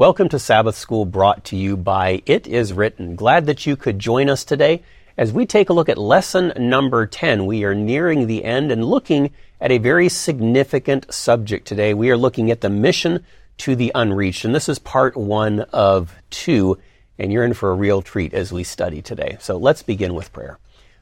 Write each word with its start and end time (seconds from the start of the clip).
Welcome 0.00 0.30
to 0.30 0.38
Sabbath 0.38 0.76
School 0.76 1.04
brought 1.04 1.44
to 1.44 1.56
you 1.56 1.76
by 1.76 2.22
It 2.24 2.46
Is 2.46 2.72
Written. 2.72 3.16
Glad 3.16 3.44
that 3.44 3.66
you 3.66 3.76
could 3.76 3.98
join 3.98 4.30
us 4.30 4.46
today 4.46 4.82
as 5.18 5.30
we 5.30 5.44
take 5.44 5.68
a 5.68 5.74
look 5.74 5.90
at 5.90 5.98
lesson 5.98 6.54
number 6.56 7.06
10. 7.06 7.44
We 7.44 7.64
are 7.64 7.74
nearing 7.74 8.26
the 8.26 8.42
end 8.42 8.72
and 8.72 8.82
looking 8.82 9.30
at 9.60 9.70
a 9.70 9.76
very 9.76 10.08
significant 10.08 11.12
subject 11.12 11.68
today. 11.68 11.92
We 11.92 12.08
are 12.08 12.16
looking 12.16 12.50
at 12.50 12.62
the 12.62 12.70
mission 12.70 13.26
to 13.58 13.76
the 13.76 13.92
unreached, 13.94 14.46
and 14.46 14.54
this 14.54 14.70
is 14.70 14.78
part 14.78 15.18
one 15.18 15.60
of 15.70 16.14
two, 16.30 16.78
and 17.18 17.30
you're 17.30 17.44
in 17.44 17.52
for 17.52 17.70
a 17.70 17.74
real 17.74 18.00
treat 18.00 18.32
as 18.32 18.50
we 18.50 18.64
study 18.64 19.02
today. 19.02 19.36
So 19.38 19.58
let's 19.58 19.82
begin 19.82 20.14
with 20.14 20.32
prayer. 20.32 20.58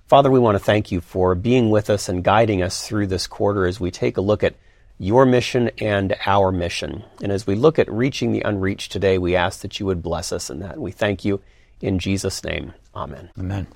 Father, 0.08 0.28
we 0.28 0.40
want 0.40 0.56
to 0.56 0.64
thank 0.64 0.90
you 0.90 1.00
for 1.00 1.36
being 1.36 1.70
with 1.70 1.88
us 1.88 2.08
and 2.08 2.24
guiding 2.24 2.62
us 2.62 2.84
through 2.84 3.06
this 3.06 3.28
quarter 3.28 3.64
as 3.64 3.78
we 3.78 3.92
take 3.92 4.16
a 4.16 4.22
look 4.22 4.42
at 4.42 4.56
your 4.98 5.24
mission 5.24 5.70
and 5.78 6.16
our 6.26 6.50
mission. 6.50 7.04
And 7.22 7.30
as 7.30 7.46
we 7.46 7.54
look 7.54 7.78
at 7.78 7.90
reaching 7.90 8.32
the 8.32 8.42
unreached 8.42 8.92
today, 8.92 9.18
we 9.18 9.36
ask 9.36 9.60
that 9.60 9.78
you 9.78 9.86
would 9.86 10.02
bless 10.02 10.32
us 10.32 10.50
in 10.50 10.58
that. 10.60 10.78
We 10.78 10.90
thank 10.90 11.24
you 11.24 11.40
in 11.80 11.98
Jesus' 11.98 12.42
name. 12.42 12.74
Amen. 12.94 13.30
Amen. 13.38 13.68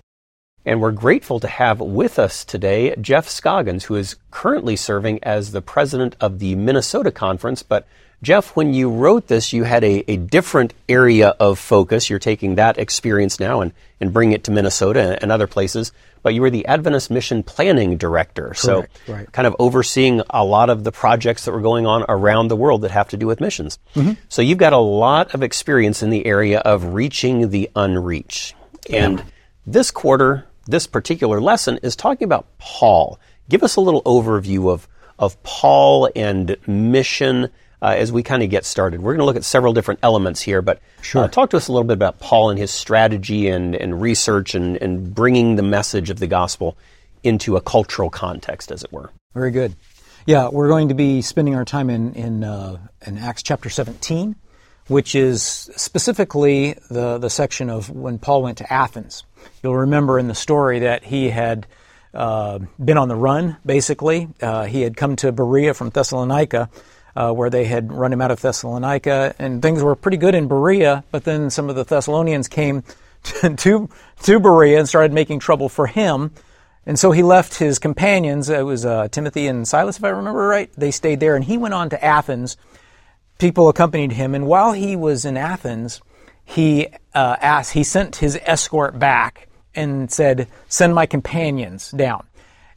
And 0.64 0.80
we're 0.80 0.92
grateful 0.92 1.40
to 1.40 1.48
have 1.48 1.80
with 1.80 2.18
us 2.18 2.44
today 2.44 2.94
Jeff 3.00 3.28
Scoggins, 3.28 3.84
who 3.84 3.96
is 3.96 4.16
currently 4.30 4.76
serving 4.76 5.22
as 5.24 5.50
the 5.50 5.62
president 5.62 6.14
of 6.20 6.38
the 6.38 6.54
Minnesota 6.54 7.10
Conference, 7.10 7.62
but 7.62 7.86
Jeff, 8.22 8.54
when 8.54 8.72
you 8.72 8.88
wrote 8.88 9.26
this, 9.26 9.52
you 9.52 9.64
had 9.64 9.82
a, 9.82 10.04
a 10.10 10.16
different 10.16 10.74
area 10.88 11.28
of 11.28 11.58
focus. 11.58 12.08
You're 12.08 12.20
taking 12.20 12.54
that 12.54 12.78
experience 12.78 13.40
now 13.40 13.62
and, 13.62 13.72
and 14.00 14.12
bringing 14.12 14.34
it 14.34 14.44
to 14.44 14.52
Minnesota 14.52 15.18
and 15.20 15.32
other 15.32 15.48
places. 15.48 15.90
But 16.22 16.34
you 16.34 16.40
were 16.40 16.50
the 16.50 16.64
Adventist 16.66 17.10
Mission 17.10 17.42
Planning 17.42 17.96
Director. 17.96 18.54
Correct, 18.54 18.58
so, 18.60 18.86
right. 19.08 19.30
kind 19.32 19.48
of 19.48 19.56
overseeing 19.58 20.22
a 20.30 20.44
lot 20.44 20.70
of 20.70 20.84
the 20.84 20.92
projects 20.92 21.46
that 21.46 21.52
were 21.52 21.60
going 21.60 21.84
on 21.84 22.04
around 22.08 22.46
the 22.46 22.54
world 22.54 22.82
that 22.82 22.92
have 22.92 23.08
to 23.08 23.16
do 23.16 23.26
with 23.26 23.40
missions. 23.40 23.80
Mm-hmm. 23.96 24.12
So, 24.28 24.40
you've 24.40 24.58
got 24.58 24.72
a 24.72 24.78
lot 24.78 25.34
of 25.34 25.42
experience 25.42 26.00
in 26.00 26.10
the 26.10 26.24
area 26.24 26.60
of 26.60 26.94
reaching 26.94 27.50
the 27.50 27.70
unreached. 27.74 28.54
And 28.88 29.24
this 29.66 29.90
quarter, 29.90 30.46
this 30.66 30.86
particular 30.86 31.40
lesson 31.40 31.80
is 31.82 31.96
talking 31.96 32.24
about 32.24 32.46
Paul. 32.58 33.18
Give 33.48 33.64
us 33.64 33.74
a 33.74 33.80
little 33.80 34.02
overview 34.02 34.70
of, 34.70 34.86
of 35.18 35.42
Paul 35.42 36.08
and 36.14 36.56
mission 36.68 37.50
uh, 37.82 37.94
as 37.98 38.12
we 38.12 38.22
kind 38.22 38.42
of 38.42 38.48
get 38.48 38.64
started. 38.64 39.02
We're 39.02 39.12
going 39.12 39.18
to 39.18 39.24
look 39.26 39.36
at 39.36 39.44
several 39.44 39.72
different 39.72 40.00
elements 40.02 40.40
here, 40.40 40.62
but 40.62 40.80
Sure. 41.02 41.24
uh, 41.24 41.28
talk 41.28 41.50
to 41.50 41.56
us 41.56 41.66
a 41.68 41.72
little 41.72 41.86
bit 41.86 41.94
about 41.94 42.20
Paul 42.20 42.50
and 42.50 42.58
his 42.58 42.70
strategy 42.70 43.48
and, 43.48 43.74
and 43.74 44.00
research 44.00 44.54
and, 44.54 44.76
and 44.76 45.12
bringing 45.12 45.56
the 45.56 45.62
message 45.62 46.08
of 46.08 46.20
the 46.20 46.28
gospel 46.28 46.76
into 47.24 47.56
a 47.56 47.60
cultural 47.60 48.08
context, 48.08 48.70
as 48.70 48.84
it 48.84 48.92
were. 48.92 49.10
Very 49.34 49.50
good. 49.50 49.74
Yeah, 50.26 50.48
we're 50.48 50.68
going 50.68 50.88
to 50.88 50.94
be 50.94 51.20
spending 51.22 51.56
our 51.56 51.64
time 51.64 51.90
in 51.90 52.14
in, 52.14 52.44
uh, 52.44 52.78
in 53.04 53.18
Acts 53.18 53.42
chapter 53.42 53.68
17, 53.68 54.36
which 54.86 55.16
is 55.16 55.42
specifically 55.42 56.76
the 56.88 57.18
the 57.18 57.28
section 57.30 57.68
of 57.68 57.90
when 57.90 58.18
Paul 58.20 58.42
went 58.44 58.58
to 58.58 58.72
Athens. 58.72 59.24
You'll 59.62 59.76
remember 59.78 60.20
in 60.20 60.28
the 60.28 60.34
story 60.34 60.80
that 60.80 61.02
he 61.02 61.30
had 61.30 61.66
uh, 62.14 62.60
been 62.82 62.98
on 62.98 63.08
the 63.08 63.16
run. 63.16 63.56
Basically, 63.66 64.28
uh, 64.40 64.64
he 64.66 64.82
had 64.82 64.96
come 64.96 65.16
to 65.16 65.32
Berea 65.32 65.74
from 65.74 65.90
Thessalonica. 65.90 66.70
Uh, 67.14 67.30
where 67.30 67.50
they 67.50 67.66
had 67.66 67.92
run 67.92 68.10
him 68.10 68.22
out 68.22 68.30
of 68.30 68.40
Thessalonica, 68.40 69.34
and 69.38 69.60
things 69.60 69.82
were 69.82 69.94
pretty 69.94 70.16
good 70.16 70.34
in 70.34 70.48
Berea, 70.48 71.04
but 71.10 71.24
then 71.24 71.50
some 71.50 71.68
of 71.68 71.76
the 71.76 71.84
Thessalonians 71.84 72.48
came 72.48 72.84
to, 73.22 73.88
to 74.22 74.40
Berea 74.40 74.78
and 74.78 74.88
started 74.88 75.12
making 75.12 75.38
trouble 75.40 75.68
for 75.68 75.86
him. 75.86 76.30
And 76.86 76.98
so 76.98 77.12
he 77.12 77.22
left 77.22 77.58
his 77.58 77.78
companions, 77.78 78.48
it 78.48 78.64
was 78.64 78.86
uh, 78.86 79.08
Timothy 79.08 79.46
and 79.46 79.68
Silas, 79.68 79.98
if 79.98 80.04
I 80.04 80.08
remember 80.08 80.46
right. 80.46 80.70
They 80.76 80.90
stayed 80.90 81.20
there, 81.20 81.36
and 81.36 81.44
he 81.44 81.58
went 81.58 81.74
on 81.74 81.90
to 81.90 82.04
Athens. 82.04 82.56
People 83.38 83.68
accompanied 83.68 84.12
him, 84.12 84.34
and 84.34 84.46
while 84.46 84.72
he 84.72 84.96
was 84.96 85.24
in 85.24 85.36
Athens, 85.36 86.00
he 86.44 86.88
uh, 87.14 87.36
asked, 87.40 87.72
he 87.72 87.84
sent 87.84 88.16
his 88.16 88.38
escort 88.42 88.98
back 88.98 89.48
and 89.74 90.10
said, 90.10 90.48
Send 90.68 90.94
my 90.94 91.06
companions 91.06 91.90
down. 91.92 92.26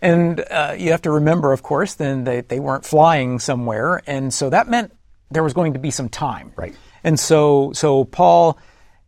And 0.01 0.39
uh, 0.51 0.75
you 0.77 0.91
have 0.91 1.01
to 1.03 1.11
remember, 1.11 1.53
of 1.53 1.63
course, 1.63 1.95
then 1.95 2.25
that 2.25 2.49
they 2.49 2.59
weren't 2.59 2.85
flying 2.85 3.39
somewhere, 3.39 4.01
and 4.05 4.33
so 4.33 4.49
that 4.49 4.67
meant 4.67 4.93
there 5.31 5.43
was 5.43 5.53
going 5.53 5.73
to 5.73 5.79
be 5.79 5.91
some 5.91 6.09
time. 6.09 6.51
Right. 6.55 6.75
And 7.03 7.19
so, 7.19 7.71
so 7.73 8.03
Paul, 8.03 8.57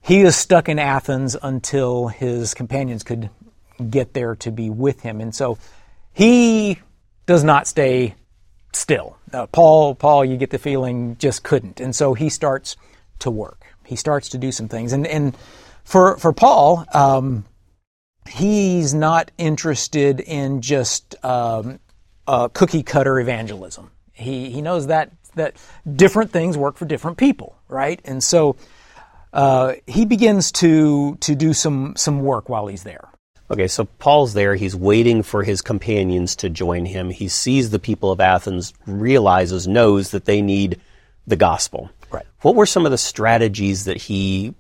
he 0.01 0.21
is 0.21 0.35
stuck 0.35 0.69
in 0.69 0.79
Athens 0.79 1.35
until 1.41 2.07
his 2.07 2.53
companions 2.53 3.03
could 3.03 3.29
get 3.89 4.13
there 4.13 4.35
to 4.37 4.51
be 4.51 4.69
with 4.69 5.01
him, 5.01 5.21
and 5.21 5.35
so 5.35 5.57
he 6.13 6.79
does 7.25 7.43
not 7.43 7.67
stay 7.67 8.15
still. 8.73 9.17
Uh, 9.31 9.45
Paul, 9.47 9.95
Paul, 9.95 10.25
you 10.25 10.37
get 10.37 10.49
the 10.49 10.57
feeling 10.57 11.17
just 11.17 11.43
couldn't, 11.43 11.79
and 11.79 11.95
so 11.95 12.13
he 12.13 12.29
starts 12.29 12.75
to 13.19 13.29
work. 13.29 13.65
He 13.85 13.95
starts 13.95 14.29
to 14.29 14.37
do 14.37 14.51
some 14.51 14.67
things, 14.67 14.93
and 14.93 15.05
and 15.05 15.35
for 15.83 16.17
for 16.17 16.33
Paul, 16.33 16.85
um, 16.93 17.45
he's 18.27 18.93
not 18.93 19.31
interested 19.37 20.19
in 20.19 20.61
just 20.61 21.15
um, 21.23 21.79
uh, 22.27 22.47
cookie 22.49 22.83
cutter 22.83 23.19
evangelism. 23.19 23.91
He 24.13 24.49
he 24.49 24.61
knows 24.61 24.87
that 24.87 25.11
that 25.35 25.55
different 25.95 26.31
things 26.31 26.57
work 26.57 26.77
for 26.77 26.85
different 26.85 27.17
people, 27.17 27.55
right? 27.67 27.99
And 28.05 28.23
so 28.23 28.55
uh, 29.33 29.73
he 29.85 30.05
begins 30.05 30.51
to 30.53 31.15
to 31.17 31.35
do 31.35 31.53
some 31.53 31.95
some 31.95 32.21
work 32.21 32.49
while 32.49 32.67
he's 32.67 32.83
there. 32.83 33.09
Okay, 33.49 33.67
so 33.67 33.85
Paul's 33.85 34.33
there. 34.33 34.55
He's 34.55 34.75
waiting 34.75 35.23
for 35.23 35.41
his 35.41 35.61
companions 35.61 36.35
to 36.37 36.49
join 36.49 36.85
him. 36.85 37.09
He 37.09 37.29
sees 37.29 37.69
the 37.69 37.79
people 37.79 38.11
of 38.11 38.19
Athens, 38.19 38.73
realizes, 38.85 39.67
knows 39.67 40.11
that 40.11 40.25
they 40.25 40.41
need 40.41 40.81
the 41.25 41.37
gospel. 41.37 41.89
Right. 42.11 42.25
What 42.41 42.55
were 42.55 42.65
some 42.65 42.85
of 42.85 42.91
the 42.91 42.97
strategies 42.97 43.85
that 43.85 43.97
he 43.97 44.53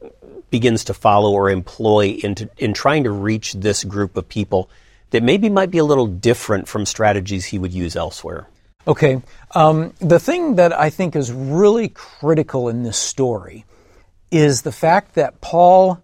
begins 0.49 0.85
to 0.85 0.93
follow 0.93 1.31
or 1.31 1.49
employ 1.49 2.19
into, 2.23 2.49
in 2.57 2.73
trying 2.73 3.03
to 3.03 3.11
reach 3.11 3.53
this 3.53 3.83
group 3.83 4.17
of 4.17 4.27
people 4.29 4.69
that 5.09 5.23
maybe 5.23 5.49
might 5.49 5.71
be 5.71 5.77
a 5.77 5.83
little 5.83 6.07
different 6.07 6.67
from 6.67 6.85
strategies 6.85 7.45
he 7.45 7.59
would 7.59 7.73
use 7.73 7.95
elsewhere? 7.95 8.47
Okay. 8.87 9.21
Um, 9.53 9.93
the 9.99 10.19
thing 10.19 10.55
that 10.55 10.77
I 10.77 10.89
think 10.89 11.15
is 11.15 11.31
really 11.31 11.89
critical 11.89 12.69
in 12.69 12.83
this 12.83 12.97
story 12.97 13.65
is 14.31 14.61
the 14.61 14.71
fact 14.71 15.15
that 15.15 15.41
Paul 15.41 16.01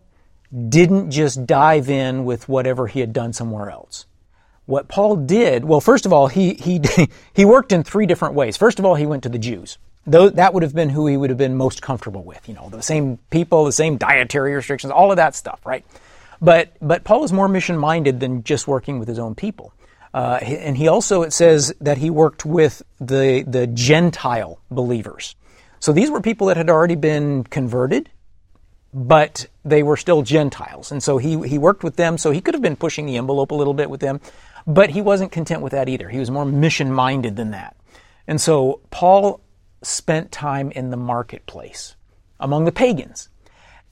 didn't 0.70 1.12
just 1.12 1.46
dive 1.46 1.90
in 1.90 2.26
with 2.26 2.48
whatever 2.48 2.88
he 2.88 3.00
had 3.00 3.14
done 3.14 3.34
somewhere 3.34 3.70
else. 3.70 4.06
What 4.66 4.88
Paul 4.88 5.18
did, 5.18 5.66
well, 5.66 5.82
first 5.82 6.06
of 6.06 6.14
all, 6.14 6.28
he, 6.28 6.54
he, 6.54 6.82
he 7.34 7.46
worked 7.46 7.72
in 7.72 7.84
three 7.84 8.06
different 8.06 8.36
ways. 8.36 8.56
First 8.56 8.80
of 8.80 8.86
all, 8.86 8.96
he 8.96 9.06
went 9.06 9.24
to 9.24 9.30
the 9.30 9.40
Jews. 9.40 9.78
That 10.06 10.54
would 10.54 10.64
have 10.64 10.76
been 10.76 10.90
who 10.90 11.08
he 11.08 11.16
would 11.16 11.30
have 11.30 11.38
been 11.38 11.56
most 11.56 11.82
comfortable 11.82 12.24
with, 12.24 12.50
you 12.50 12.56
know, 12.56 12.70
the 12.70 12.82
same 12.82 13.18
people, 13.30 13.64
the 13.64 13.72
same 13.72 13.98
dietary 13.98 14.54
restrictions, 14.54 14.92
all 14.92 15.12
of 15.12 15.18
that 15.18 15.34
stuff, 15.34 15.66
right? 15.66 15.86
But, 16.42 16.74
but 16.82 17.06
Paul 17.06 17.22
was 17.22 17.32
more 17.32 17.48
mission 17.48 17.78
minded 17.78 18.20
than 18.20 18.44
just 18.44 18.68
working 18.68 19.00
with 19.00 19.08
his 19.08 19.18
own 19.18 19.34
people. 19.34 19.74
Uh, 20.14 20.40
and 20.42 20.78
he 20.78 20.90
also, 20.90 21.24
it 21.24 21.32
says 21.32 21.74
that 21.80 21.98
he 21.98 22.10
worked 22.10 22.46
with 22.46 22.84
the, 23.00 23.44
the 23.48 23.66
Gentile 23.68 24.60
believers. 24.70 25.36
So 25.80 25.94
these 25.94 26.12
were 26.12 26.22
people 26.22 26.48
that 26.48 26.58
had 26.58 26.70
already 26.70 26.96
been 26.96 27.46
converted, 27.46 28.10
but 28.94 29.48
they 29.66 29.84
were 29.84 29.98
still 29.98 30.22
Gentiles. 30.22 30.92
And 30.92 31.02
so 31.02 31.18
he, 31.18 31.48
he 31.48 31.58
worked 31.58 31.84
with 31.84 31.96
them. 31.96 32.18
So 32.18 32.32
he 32.32 32.42
could 32.42 32.54
have 32.54 32.62
been 32.62 32.76
pushing 32.76 33.06
the 33.06 33.18
envelope 33.18 33.52
a 33.52 33.56
little 33.56 33.74
bit 33.74 33.90
with 33.90 34.02
them, 34.02 34.20
but 34.68 34.90
he 34.90 35.02
wasn't 35.02 35.32
content 35.32 35.62
with 35.62 35.72
that 35.72 35.90
either. 35.90 36.10
He 36.10 36.20
was 36.20 36.30
more 36.30 36.46
mission 36.46 36.92
minded 36.92 37.36
than 37.36 37.52
that. 37.52 37.76
And 38.28 38.40
so 38.40 38.82
Paul 38.92 39.42
spent 39.84 40.32
time 40.32 40.72
in 40.72 40.90
the 40.90 40.98
marketplace 40.98 41.96
among 42.40 42.66
the 42.66 42.72
pagans. 42.72 43.30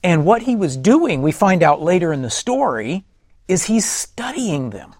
And 0.02 0.24
what 0.24 0.42
he 0.42 0.56
was 0.56 0.76
doing, 0.76 1.22
we 1.22 1.32
find 1.32 1.62
out 1.62 1.80
later 1.80 2.12
in 2.12 2.22
the 2.22 2.30
story, 2.30 3.04
is 3.48 3.64
he's 3.64 3.88
studying 3.88 4.70
them. 4.70 4.94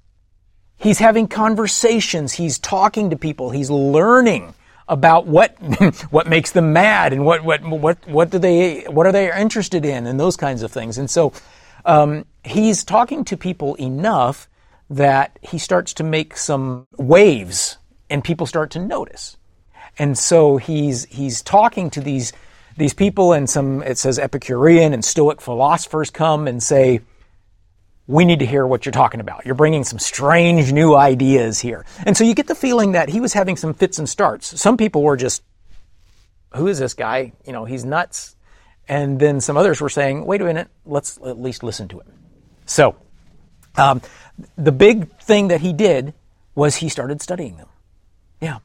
He's 0.76 0.98
having 0.98 1.28
conversations. 1.28 2.32
He's 2.34 2.58
talking 2.58 3.10
to 3.10 3.16
people. 3.16 3.50
He's 3.50 3.70
learning 3.70 4.54
about 4.88 5.26
what 5.26 5.56
what 6.10 6.28
makes 6.28 6.50
them 6.52 6.72
mad 6.72 7.12
and 7.12 7.24
what 7.24 7.44
what 7.44 7.62
what 7.62 8.08
what 8.08 8.30
do 8.30 8.38
they 8.38 8.82
what 8.84 9.06
are 9.06 9.12
they 9.12 9.32
interested 9.32 9.84
in 9.84 10.06
and 10.06 10.18
those 10.18 10.36
kinds 10.36 10.62
of 10.62 10.72
things. 10.72 10.98
And 10.98 11.08
so 11.08 11.32
um, 11.84 12.24
he's 12.44 12.84
talking 12.84 13.24
to 13.26 13.36
people 13.36 13.74
enough 13.76 14.48
that 14.90 15.38
he 15.42 15.58
starts 15.58 15.94
to 15.94 16.04
make 16.04 16.36
some 16.36 16.86
waves, 16.98 17.78
and 18.10 18.22
people 18.22 18.46
start 18.46 18.70
to 18.72 18.78
notice. 18.78 19.36
And 19.98 20.16
so 20.16 20.56
he's 20.56 21.04
he's 21.06 21.42
talking 21.42 21.90
to 21.90 22.00
these 22.00 22.32
these 22.76 22.94
people, 22.94 23.32
and 23.32 23.48
some 23.48 23.82
it 23.82 23.98
says 23.98 24.18
Epicurean 24.18 24.92
and 24.92 25.04
Stoic 25.04 25.40
philosophers 25.40 26.10
come 26.10 26.48
and 26.48 26.62
say, 26.62 27.00
"We 28.06 28.24
need 28.24 28.38
to 28.38 28.46
hear 28.46 28.66
what 28.66 28.86
you're 28.86 28.92
talking 28.92 29.20
about. 29.20 29.44
You're 29.44 29.54
bringing 29.54 29.84
some 29.84 29.98
strange 29.98 30.72
new 30.72 30.94
ideas 30.94 31.60
here." 31.60 31.84
And 32.06 32.16
so 32.16 32.24
you 32.24 32.34
get 32.34 32.46
the 32.46 32.54
feeling 32.54 32.92
that 32.92 33.10
he 33.10 33.20
was 33.20 33.34
having 33.34 33.56
some 33.56 33.74
fits 33.74 33.98
and 33.98 34.08
starts. 34.08 34.58
Some 34.60 34.76
people 34.76 35.02
were 35.02 35.16
just, 35.16 35.42
"Who 36.54 36.68
is 36.68 36.78
this 36.78 36.94
guy? 36.94 37.32
You 37.46 37.52
know, 37.52 37.64
he's 37.64 37.84
nuts." 37.84 38.34
And 38.88 39.20
then 39.20 39.40
some 39.40 39.56
others 39.56 39.80
were 39.80 39.90
saying, 39.90 40.24
"Wait 40.24 40.40
a 40.40 40.44
minute, 40.44 40.68
let's 40.86 41.18
at 41.18 41.38
least 41.38 41.62
listen 41.62 41.88
to 41.88 42.00
him." 42.00 42.12
So, 42.64 42.96
um, 43.76 44.00
the 44.56 44.72
big 44.72 45.14
thing 45.20 45.48
that 45.48 45.60
he 45.60 45.72
did 45.72 46.14
was 46.54 46.76
he 46.76 46.88
started 46.88 47.20
studying 47.20 47.58
them. 47.58 47.68
Yeah. 48.40 48.58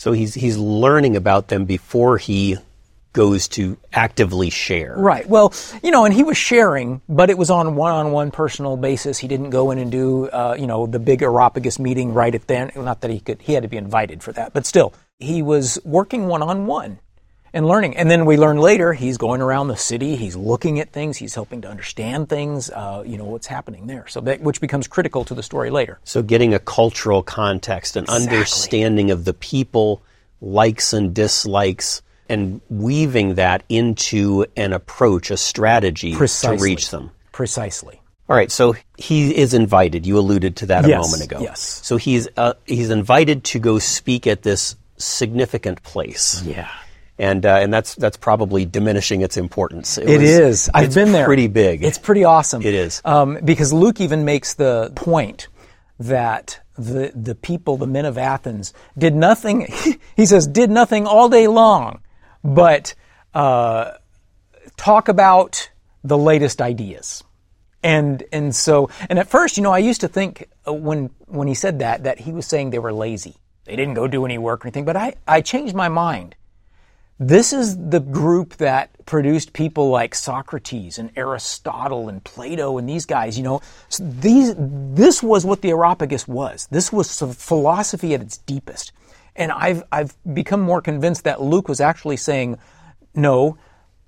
So 0.00 0.12
he's 0.12 0.32
he's 0.32 0.56
learning 0.56 1.14
about 1.14 1.48
them 1.48 1.66
before 1.66 2.16
he 2.16 2.56
goes 3.12 3.48
to 3.48 3.76
actively 3.92 4.48
share. 4.48 4.94
Right. 4.96 5.28
Well, 5.28 5.52
you 5.82 5.90
know, 5.90 6.06
and 6.06 6.14
he 6.14 6.22
was 6.22 6.38
sharing, 6.38 7.02
but 7.06 7.28
it 7.28 7.36
was 7.36 7.50
on 7.50 7.76
one-on-one 7.76 8.30
personal 8.30 8.78
basis. 8.78 9.18
He 9.18 9.28
didn't 9.28 9.50
go 9.50 9.72
in 9.72 9.78
and 9.78 9.92
do, 9.92 10.30
uh, 10.30 10.56
you 10.58 10.66
know, 10.66 10.86
the 10.86 10.98
big 10.98 11.20
Areopagus 11.20 11.78
meeting 11.78 12.14
right 12.14 12.34
at 12.34 12.46
then. 12.46 12.72
Not 12.74 13.02
that 13.02 13.10
he 13.10 13.20
could, 13.20 13.42
he 13.42 13.52
had 13.52 13.62
to 13.62 13.68
be 13.68 13.76
invited 13.76 14.22
for 14.22 14.32
that, 14.32 14.54
but 14.54 14.64
still, 14.64 14.94
he 15.18 15.42
was 15.42 15.78
working 15.84 16.28
one-on-one 16.28 16.98
and 17.52 17.66
learning. 17.66 17.96
And 17.96 18.10
then 18.10 18.26
we 18.26 18.36
learn 18.36 18.58
later 18.58 18.92
he's 18.92 19.18
going 19.18 19.40
around 19.40 19.68
the 19.68 19.76
city, 19.76 20.16
he's 20.16 20.36
looking 20.36 20.80
at 20.80 20.92
things, 20.92 21.16
he's 21.16 21.34
helping 21.34 21.62
to 21.62 21.68
understand 21.68 22.28
things, 22.28 22.70
uh, 22.70 23.02
you 23.06 23.18
know, 23.18 23.24
what's 23.24 23.46
happening 23.46 23.86
there. 23.86 24.06
So 24.08 24.20
that, 24.22 24.40
which 24.40 24.60
becomes 24.60 24.86
critical 24.86 25.24
to 25.24 25.34
the 25.34 25.42
story 25.42 25.70
later. 25.70 25.98
So 26.04 26.22
getting 26.22 26.54
a 26.54 26.58
cultural 26.58 27.22
context, 27.22 27.96
an 27.96 28.04
exactly. 28.04 28.28
understanding 28.28 29.10
of 29.10 29.24
the 29.24 29.34
people, 29.34 30.02
likes 30.40 30.92
and 30.92 31.14
dislikes, 31.14 32.02
and 32.28 32.60
weaving 32.70 33.34
that 33.34 33.64
into 33.68 34.46
an 34.56 34.72
approach, 34.72 35.30
a 35.30 35.36
strategy 35.36 36.14
Precisely. 36.14 36.56
to 36.56 36.62
reach 36.62 36.90
them. 36.90 37.10
Precisely. 37.32 38.00
All 38.28 38.36
right, 38.36 38.52
so 38.52 38.76
he 38.96 39.36
is 39.36 39.54
invited. 39.54 40.06
You 40.06 40.16
alluded 40.16 40.54
to 40.58 40.66
that 40.66 40.84
a 40.84 40.88
yes, 40.88 41.04
moment 41.04 41.24
ago. 41.24 41.40
Yes. 41.40 41.60
So 41.60 41.96
he's 41.96 42.28
uh, 42.36 42.54
he's 42.64 42.90
invited 42.90 43.42
to 43.44 43.58
go 43.58 43.80
speak 43.80 44.28
at 44.28 44.42
this 44.42 44.76
significant 44.98 45.82
place. 45.82 46.40
Yeah. 46.44 46.70
And 47.20 47.44
uh, 47.44 47.56
and 47.56 47.72
that's 47.72 47.94
that's 47.94 48.16
probably 48.16 48.64
diminishing 48.64 49.20
its 49.20 49.36
importance. 49.36 49.98
It, 49.98 50.08
it 50.08 50.20
was, 50.20 50.30
is. 50.30 50.70
I've 50.72 50.94
been 50.94 51.12
there. 51.12 51.26
Pretty 51.26 51.48
big. 51.48 51.84
It's 51.84 51.98
pretty 51.98 52.24
awesome. 52.24 52.62
It 52.62 52.74
is 52.74 53.02
um, 53.04 53.38
because 53.44 53.72
Luke 53.72 54.00
even 54.00 54.24
makes 54.24 54.54
the 54.54 54.90
point 54.96 55.48
that 55.98 56.60
the 56.78 57.12
the 57.14 57.34
people, 57.34 57.76
the 57.76 57.86
men 57.86 58.06
of 58.06 58.16
Athens, 58.16 58.72
did 58.98 59.14
nothing. 59.14 59.68
He 60.16 60.26
says 60.26 60.46
did 60.46 60.70
nothing 60.70 61.06
all 61.06 61.30
day 61.30 61.46
long 61.46 62.00
but 62.42 62.94
uh, 63.34 63.92
talk 64.76 65.08
about 65.08 65.70
the 66.02 66.18
latest 66.18 66.60
ideas. 66.60 67.22
And 67.82 68.22
and 68.32 68.54
so 68.54 68.90
and 69.08 69.18
at 69.18 69.28
first, 69.28 69.56
you 69.56 69.62
know, 69.62 69.72
I 69.72 69.78
used 69.78 70.02
to 70.02 70.08
think 70.08 70.48
uh, 70.66 70.72
when 70.72 71.10
when 71.26 71.48
he 71.48 71.54
said 71.54 71.78
that 71.78 72.04
that 72.04 72.20
he 72.20 72.32
was 72.32 72.46
saying 72.46 72.70
they 72.70 72.78
were 72.78 72.92
lazy. 72.92 73.36
They 73.64 73.76
didn't 73.76 73.94
go 73.94 74.06
do 74.06 74.24
any 74.24 74.36
work 74.36 74.64
or 74.64 74.68
anything. 74.68 74.84
But 74.84 74.96
I 74.96 75.14
I 75.26 75.40
changed 75.40 75.74
my 75.74 75.88
mind. 75.88 76.34
This 77.22 77.52
is 77.52 77.76
the 77.76 78.00
group 78.00 78.56
that 78.56 79.04
produced 79.04 79.52
people 79.52 79.90
like 79.90 80.14
Socrates 80.14 80.98
and 80.98 81.10
Aristotle 81.16 82.08
and 82.08 82.24
Plato 82.24 82.78
and 82.78 82.88
these 82.88 83.04
guys. 83.04 83.36
You 83.36 83.44
know, 83.44 83.60
these 84.00 84.54
this 84.56 85.22
was 85.22 85.44
what 85.44 85.60
the 85.60 85.68
Areopagus 85.68 86.26
was. 86.26 86.66
This 86.70 86.90
was 86.90 87.20
philosophy 87.36 88.14
at 88.14 88.22
its 88.22 88.38
deepest. 88.38 88.92
And 89.36 89.52
I've, 89.52 89.82
I've 89.92 90.16
become 90.32 90.62
more 90.62 90.80
convinced 90.80 91.24
that 91.24 91.42
Luke 91.42 91.68
was 91.68 91.78
actually 91.78 92.16
saying, 92.16 92.56
no, 93.14 93.58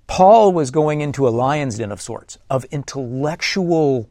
Paul 0.07 0.51
was 0.51 0.71
going 0.71 1.01
into 1.01 1.27
a 1.27 1.29
lion's 1.29 1.77
den 1.77 1.91
of 1.91 2.01
sorts, 2.01 2.39
of 2.49 2.65
intellectual 2.65 4.09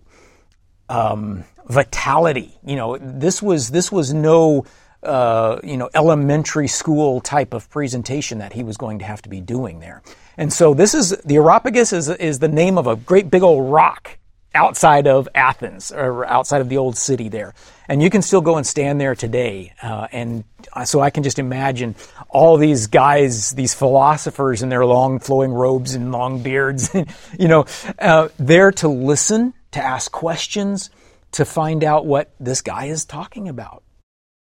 um, 0.88 1.42
vitality. 1.68 2.56
You 2.64 2.76
know, 2.76 2.98
this 2.98 3.42
was, 3.42 3.70
this 3.70 3.90
was 3.90 4.14
no, 4.14 4.64
uh, 5.02 5.60
you 5.64 5.76
know, 5.76 5.90
elementary 5.94 6.68
school 6.68 7.20
type 7.20 7.54
of 7.54 7.68
presentation 7.70 8.38
that 8.38 8.52
he 8.52 8.62
was 8.62 8.76
going 8.76 8.98
to 9.00 9.04
have 9.04 9.22
to 9.22 9.28
be 9.28 9.40
doing 9.40 9.80
there. 9.80 10.02
And 10.36 10.52
so 10.52 10.74
this 10.74 10.94
is, 10.94 11.10
the 11.24 11.36
Areopagus 11.36 11.92
is, 11.92 12.08
is 12.08 12.38
the 12.38 12.48
name 12.48 12.78
of 12.78 12.86
a 12.86 12.96
great 12.96 13.30
big 13.30 13.42
old 13.42 13.70
rock 13.70 14.18
outside 14.54 15.06
of 15.06 15.28
Athens 15.34 15.92
or 15.92 16.26
outside 16.26 16.60
of 16.60 16.68
the 16.68 16.76
old 16.76 16.96
city 16.96 17.28
there. 17.28 17.54
And 17.88 18.02
you 18.02 18.10
can 18.10 18.22
still 18.22 18.40
go 18.40 18.56
and 18.56 18.66
stand 18.66 19.00
there 19.00 19.14
today. 19.14 19.72
Uh, 19.82 20.08
and 20.12 20.44
so 20.84 21.00
I 21.00 21.10
can 21.10 21.22
just 21.22 21.38
imagine 21.38 21.94
all 22.28 22.56
these 22.56 22.86
guys, 22.86 23.52
these 23.52 23.74
philosophers 23.74 24.62
in 24.62 24.68
their 24.68 24.84
long 24.84 25.18
flowing 25.18 25.52
robes 25.52 25.94
and 25.94 26.12
long 26.12 26.42
beards, 26.42 26.94
you 27.38 27.48
know, 27.48 27.66
uh, 27.98 28.28
there 28.38 28.72
to 28.72 28.88
listen, 28.88 29.54
to 29.72 29.82
ask 29.82 30.12
questions, 30.12 30.90
to 31.32 31.44
find 31.44 31.82
out 31.82 32.04
what 32.04 32.34
this 32.38 32.60
guy 32.60 32.86
is 32.86 33.04
talking 33.04 33.48
about. 33.48 33.82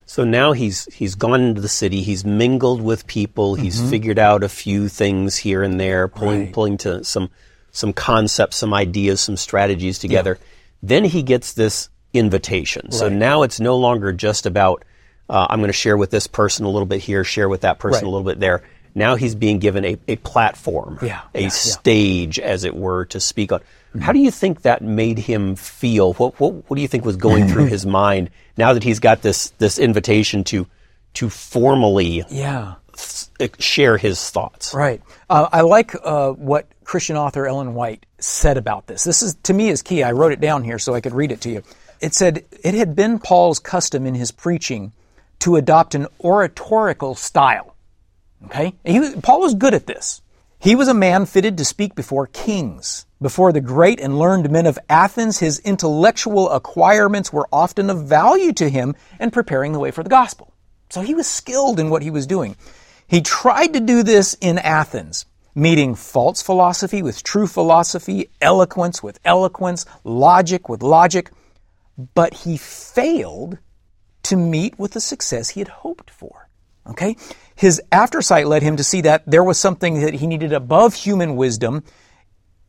So 0.06 0.24
now 0.24 0.52
he's 0.52 0.84
he's 0.92 1.14
gone 1.14 1.40
into 1.40 1.60
the 1.60 1.68
city. 1.68 2.02
He's 2.02 2.24
mingled 2.24 2.82
with 2.82 3.06
people. 3.06 3.54
He's 3.54 3.78
mm-hmm. 3.78 3.90
figured 3.90 4.18
out 4.18 4.44
a 4.44 4.48
few 4.48 4.88
things 4.88 5.36
here 5.36 5.62
and 5.62 5.80
there, 5.80 6.08
pulling 6.08 6.40
right. 6.40 6.52
pulling 6.52 6.76
to 6.78 7.04
some 7.04 7.30
some 7.70 7.92
concepts, 7.92 8.56
some 8.56 8.72
ideas, 8.72 9.20
some 9.20 9.36
strategies 9.36 9.98
together. 9.98 10.38
Yeah. 10.40 10.46
Then 10.82 11.04
he 11.04 11.22
gets 11.22 11.54
this 11.54 11.88
invitation. 12.12 12.82
Right. 12.84 12.94
So 12.94 13.08
now 13.08 13.42
it's 13.42 13.58
no 13.58 13.76
longer 13.76 14.12
just 14.12 14.46
about, 14.46 14.84
uh, 15.28 15.48
I'm 15.50 15.58
going 15.58 15.68
to 15.68 15.72
share 15.72 15.96
with 15.96 16.10
this 16.10 16.28
person 16.28 16.64
a 16.64 16.68
little 16.68 16.86
bit 16.86 17.00
here, 17.00 17.24
share 17.24 17.48
with 17.48 17.62
that 17.62 17.80
person 17.80 18.02
right. 18.02 18.06
a 18.06 18.10
little 18.10 18.24
bit 18.24 18.38
there. 18.38 18.62
Now 18.94 19.16
he's 19.16 19.34
being 19.34 19.58
given 19.58 19.84
a, 19.84 19.98
a 20.06 20.16
platform, 20.16 20.98
yeah, 21.02 21.22
a 21.34 21.42
yeah, 21.42 21.48
stage, 21.48 22.38
yeah. 22.38 22.44
as 22.44 22.64
it 22.64 22.76
were, 22.76 23.06
to 23.06 23.20
speak 23.20 23.50
on. 23.50 23.60
Mm-hmm. 23.60 24.00
How 24.00 24.12
do 24.12 24.20
you 24.20 24.30
think 24.30 24.62
that 24.62 24.82
made 24.82 25.18
him 25.18 25.56
feel? 25.56 26.12
What, 26.14 26.38
what, 26.38 26.68
what 26.68 26.76
do 26.76 26.82
you 26.82 26.88
think 26.88 27.04
was 27.04 27.16
going 27.16 27.48
through 27.48 27.66
his 27.76 27.84
mind 27.84 28.30
now 28.56 28.72
that 28.72 28.84
he's 28.84 29.00
got 29.00 29.22
this, 29.22 29.50
this 29.58 29.78
invitation 29.78 30.44
to, 30.44 30.66
to 31.14 31.28
formally 31.28 32.24
yeah. 32.30 32.74
share 33.58 33.96
his 33.96 34.30
thoughts? 34.30 34.74
Right. 34.74 35.02
Uh, 35.28 35.48
I 35.52 35.62
like 35.62 35.94
uh, 36.04 36.32
what 36.32 36.68
Christian 36.84 37.16
author 37.16 37.46
Ellen 37.46 37.74
White 37.74 38.06
said 38.18 38.56
about 38.56 38.86
this. 38.86 39.02
This 39.02 39.22
is, 39.22 39.34
to 39.44 39.52
me, 39.52 39.70
is 39.70 39.82
key. 39.82 40.04
I 40.04 40.12
wrote 40.12 40.32
it 40.32 40.40
down 40.40 40.62
here 40.62 40.78
so 40.78 40.94
I 40.94 41.00
could 41.00 41.14
read 41.14 41.32
it 41.32 41.40
to 41.42 41.50
you. 41.50 41.62
It 42.00 42.14
said, 42.14 42.44
It 42.62 42.74
had 42.74 42.94
been 42.94 43.18
Paul's 43.18 43.58
custom 43.58 44.06
in 44.06 44.14
his 44.14 44.30
preaching 44.30 44.92
to 45.40 45.56
adopt 45.56 45.94
an 45.94 46.06
oratorical 46.20 47.14
style. 47.14 47.73
Okay? 48.46 48.74
He, 48.84 49.14
Paul 49.22 49.40
was 49.40 49.54
good 49.54 49.74
at 49.74 49.86
this. 49.86 50.22
He 50.58 50.74
was 50.74 50.88
a 50.88 50.94
man 50.94 51.26
fitted 51.26 51.58
to 51.58 51.64
speak 51.64 51.94
before 51.94 52.26
kings. 52.26 53.04
Before 53.20 53.52
the 53.52 53.60
great 53.60 54.00
and 54.00 54.18
learned 54.18 54.50
men 54.50 54.66
of 54.66 54.78
Athens, 54.88 55.38
his 55.38 55.58
intellectual 55.60 56.50
acquirements 56.50 57.32
were 57.32 57.48
often 57.52 57.90
of 57.90 58.06
value 58.06 58.52
to 58.54 58.70
him 58.70 58.94
in 59.20 59.30
preparing 59.30 59.72
the 59.72 59.78
way 59.78 59.90
for 59.90 60.02
the 60.02 60.10
gospel. 60.10 60.54
So 60.88 61.00
he 61.00 61.14
was 61.14 61.26
skilled 61.26 61.78
in 61.78 61.90
what 61.90 62.02
he 62.02 62.10
was 62.10 62.26
doing. 62.26 62.56
He 63.06 63.20
tried 63.20 63.74
to 63.74 63.80
do 63.80 64.02
this 64.02 64.34
in 64.40 64.58
Athens, 64.58 65.26
meeting 65.54 65.94
false 65.94 66.40
philosophy 66.40 67.02
with 67.02 67.22
true 67.22 67.46
philosophy, 67.46 68.30
eloquence 68.40 69.02
with 69.02 69.20
eloquence, 69.24 69.84
logic 70.02 70.68
with 70.68 70.82
logic, 70.82 71.30
but 72.14 72.32
he 72.34 72.56
failed 72.56 73.58
to 74.22 74.36
meet 74.36 74.78
with 74.78 74.92
the 74.92 75.00
success 75.00 75.50
he 75.50 75.60
had 75.60 75.68
hoped 75.68 76.10
for. 76.10 76.48
Okay? 76.86 77.16
His 77.54 77.80
aftersight 77.92 78.46
led 78.46 78.62
him 78.62 78.76
to 78.76 78.84
see 78.84 79.02
that 79.02 79.22
there 79.26 79.44
was 79.44 79.58
something 79.58 80.00
that 80.00 80.14
he 80.14 80.26
needed 80.26 80.52
above 80.52 80.94
human 80.94 81.36
wisdom, 81.36 81.84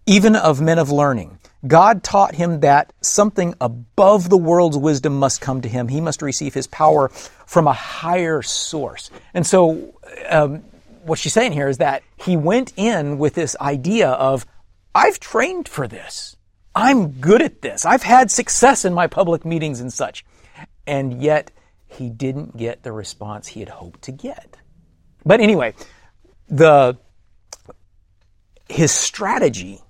even 0.05 0.35
of 0.35 0.61
men 0.61 0.77
of 0.77 0.91
learning. 0.91 1.39
God 1.65 2.03
taught 2.03 2.35
him 2.35 2.59
that 2.59 2.93
something 3.01 3.55
above 3.59 4.29
the 4.29 4.37
world's 4.37 4.77
wisdom 4.77 5.17
must 5.17 5.41
come 5.41 5.61
to 5.61 5.69
him. 5.69 5.87
He 5.87 6.01
must 6.01 6.21
receive 6.21 6.53
his 6.53 6.67
power 6.67 7.09
from 7.09 7.67
a 7.67 7.73
higher 7.73 8.43
source. 8.43 9.09
And 9.33 9.45
so, 9.47 9.95
um, 10.29 10.63
what 11.03 11.17
she's 11.17 11.33
saying 11.33 11.53
here 11.53 11.67
is 11.67 11.79
that 11.79 12.03
he 12.17 12.37
went 12.37 12.73
in 12.77 13.17
with 13.17 13.33
this 13.33 13.55
idea 13.59 14.09
of, 14.09 14.45
I've 14.93 15.19
trained 15.19 15.67
for 15.67 15.87
this. 15.87 16.35
I'm 16.75 17.13
good 17.13 17.41
at 17.41 17.61
this. 17.61 17.85
I've 17.85 18.03
had 18.03 18.29
success 18.29 18.85
in 18.85 18.93
my 18.93 19.07
public 19.07 19.45
meetings 19.45 19.79
and 19.79 19.91
such. 19.91 20.25
And 20.85 21.21
yet, 21.21 21.51
he 21.87 22.09
didn't 22.09 22.57
get 22.57 22.83
the 22.83 22.91
response 22.91 23.47
he 23.47 23.59
had 23.61 23.69
hoped 23.69 24.03
to 24.03 24.11
get. 24.11 24.57
But 25.25 25.41
anyway, 25.41 25.73
the, 26.47 26.97
his 28.69 28.91
strategy 28.91 29.81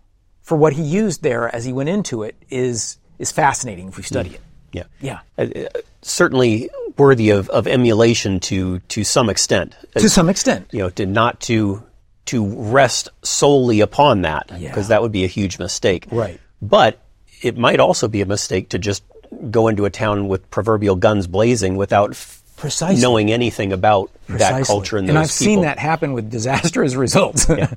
for 0.41 0.57
what 0.57 0.73
he 0.73 0.81
used 0.81 1.23
there 1.23 1.53
as 1.53 1.65
he 1.65 1.73
went 1.73 1.89
into 1.89 2.23
it 2.23 2.35
is, 2.49 2.97
is 3.19 3.31
fascinating 3.31 3.87
if 3.89 3.97
we 3.97 4.03
study 4.03 4.35
it. 4.35 4.41
Yeah. 4.71 4.83
Yeah. 5.01 5.19
Uh, 5.37 5.41
uh, 5.43 5.79
certainly 6.01 6.69
worthy 6.97 7.31
of, 7.31 7.49
of 7.49 7.67
emulation 7.67 8.39
to, 8.41 8.79
to 8.79 9.03
some 9.03 9.29
extent. 9.29 9.75
To 9.97 10.09
some 10.09 10.29
extent. 10.29 10.67
You 10.71 10.79
know, 10.79 10.89
to 10.91 11.05
not 11.05 11.41
to, 11.41 11.83
to 12.25 12.45
rest 12.45 13.09
solely 13.21 13.81
upon 13.81 14.21
that, 14.21 14.47
because 14.47 14.61
yeah. 14.61 14.81
that 14.89 15.01
would 15.01 15.11
be 15.11 15.23
a 15.23 15.27
huge 15.27 15.59
mistake. 15.59 16.07
Right. 16.11 16.39
But 16.61 16.99
it 17.41 17.57
might 17.57 17.79
also 17.79 18.07
be 18.07 18.21
a 18.21 18.25
mistake 18.25 18.69
to 18.69 18.79
just 18.79 19.03
go 19.51 19.67
into 19.67 19.85
a 19.85 19.89
town 19.89 20.27
with 20.27 20.49
proverbial 20.49 20.95
guns 20.95 21.27
blazing 21.27 21.75
without 21.75 22.15
Precisely. 22.57 23.01
knowing 23.01 23.31
anything 23.31 23.73
about 23.73 24.11
Precisely. 24.27 24.59
that 24.59 24.65
culture 24.65 24.97
and, 24.97 25.09
and 25.09 25.17
I've 25.17 25.25
people. 25.25 25.35
seen 25.45 25.61
that 25.61 25.77
happen 25.79 26.13
with 26.13 26.29
disastrous 26.29 26.95
results. 26.95 27.47
yeah. 27.49 27.73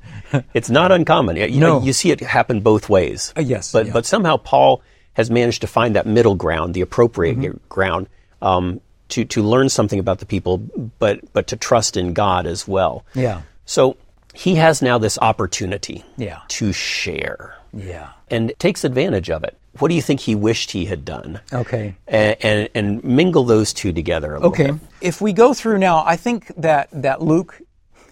It's 0.53 0.69
not 0.69 0.91
uncommon. 0.91 1.35
You, 1.35 1.59
no. 1.59 1.81
you 1.81 1.93
see 1.93 2.11
it 2.11 2.21
happen 2.21 2.61
both 2.61 2.89
ways. 2.89 3.33
Uh, 3.37 3.41
yes. 3.41 3.71
But, 3.71 3.87
yeah. 3.87 3.93
but 3.93 4.05
somehow 4.05 4.37
Paul 4.37 4.81
has 5.13 5.29
managed 5.29 5.61
to 5.61 5.67
find 5.67 5.95
that 5.95 6.05
middle 6.05 6.35
ground, 6.35 6.73
the 6.73 6.81
appropriate 6.81 7.37
mm-hmm. 7.37 7.57
ground, 7.67 8.07
um, 8.41 8.79
to, 9.09 9.25
to 9.25 9.43
learn 9.43 9.69
something 9.69 9.99
about 9.99 10.19
the 10.19 10.25
people, 10.25 10.57
but, 10.57 11.19
but 11.33 11.47
to 11.47 11.57
trust 11.57 11.97
in 11.97 12.13
God 12.13 12.45
as 12.45 12.67
well. 12.67 13.03
Yeah. 13.13 13.41
So 13.65 13.97
he 14.33 14.55
has 14.55 14.81
now 14.81 14.97
this 14.97 15.19
opportunity 15.21 16.05
yeah. 16.15 16.39
to 16.47 16.71
share. 16.71 17.55
Yeah. 17.73 18.11
And 18.29 18.53
takes 18.59 18.83
advantage 18.83 19.29
of 19.29 19.43
it. 19.43 19.58
What 19.79 19.89
do 19.89 19.95
you 19.95 20.01
think 20.01 20.19
he 20.19 20.35
wished 20.35 20.71
he 20.71 20.85
had 20.85 21.05
done? 21.05 21.39
Okay. 21.51 21.95
And, 22.07 22.37
and, 22.41 22.69
and 22.75 23.03
mingle 23.03 23.43
those 23.43 23.73
two 23.73 23.93
together 23.93 24.37
okay. 24.37 24.71
Bit. 24.71 24.81
If 25.01 25.21
we 25.21 25.33
go 25.33 25.53
through 25.53 25.77
now, 25.79 26.03
I 26.05 26.15
think 26.15 26.47
that, 26.57 26.89
that 26.91 27.21
Luke 27.21 27.61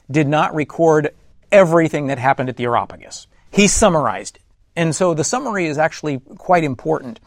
did 0.10 0.28
not 0.28 0.56
record 0.56 1.14
everything 1.52 2.08
that 2.08 2.18
happened 2.18 2.50
at 2.50 2.58
the 2.58 2.66
Areopagus. 2.66 3.28
He 3.52 3.68
summarized 3.68 4.38
it. 4.38 4.42
And 4.76 4.96
so 4.96 5.14
the 5.14 5.24
summary 5.24 5.66
is 5.66 5.78
actually 5.78 6.20
quite 6.38 6.64
important. 6.64 7.20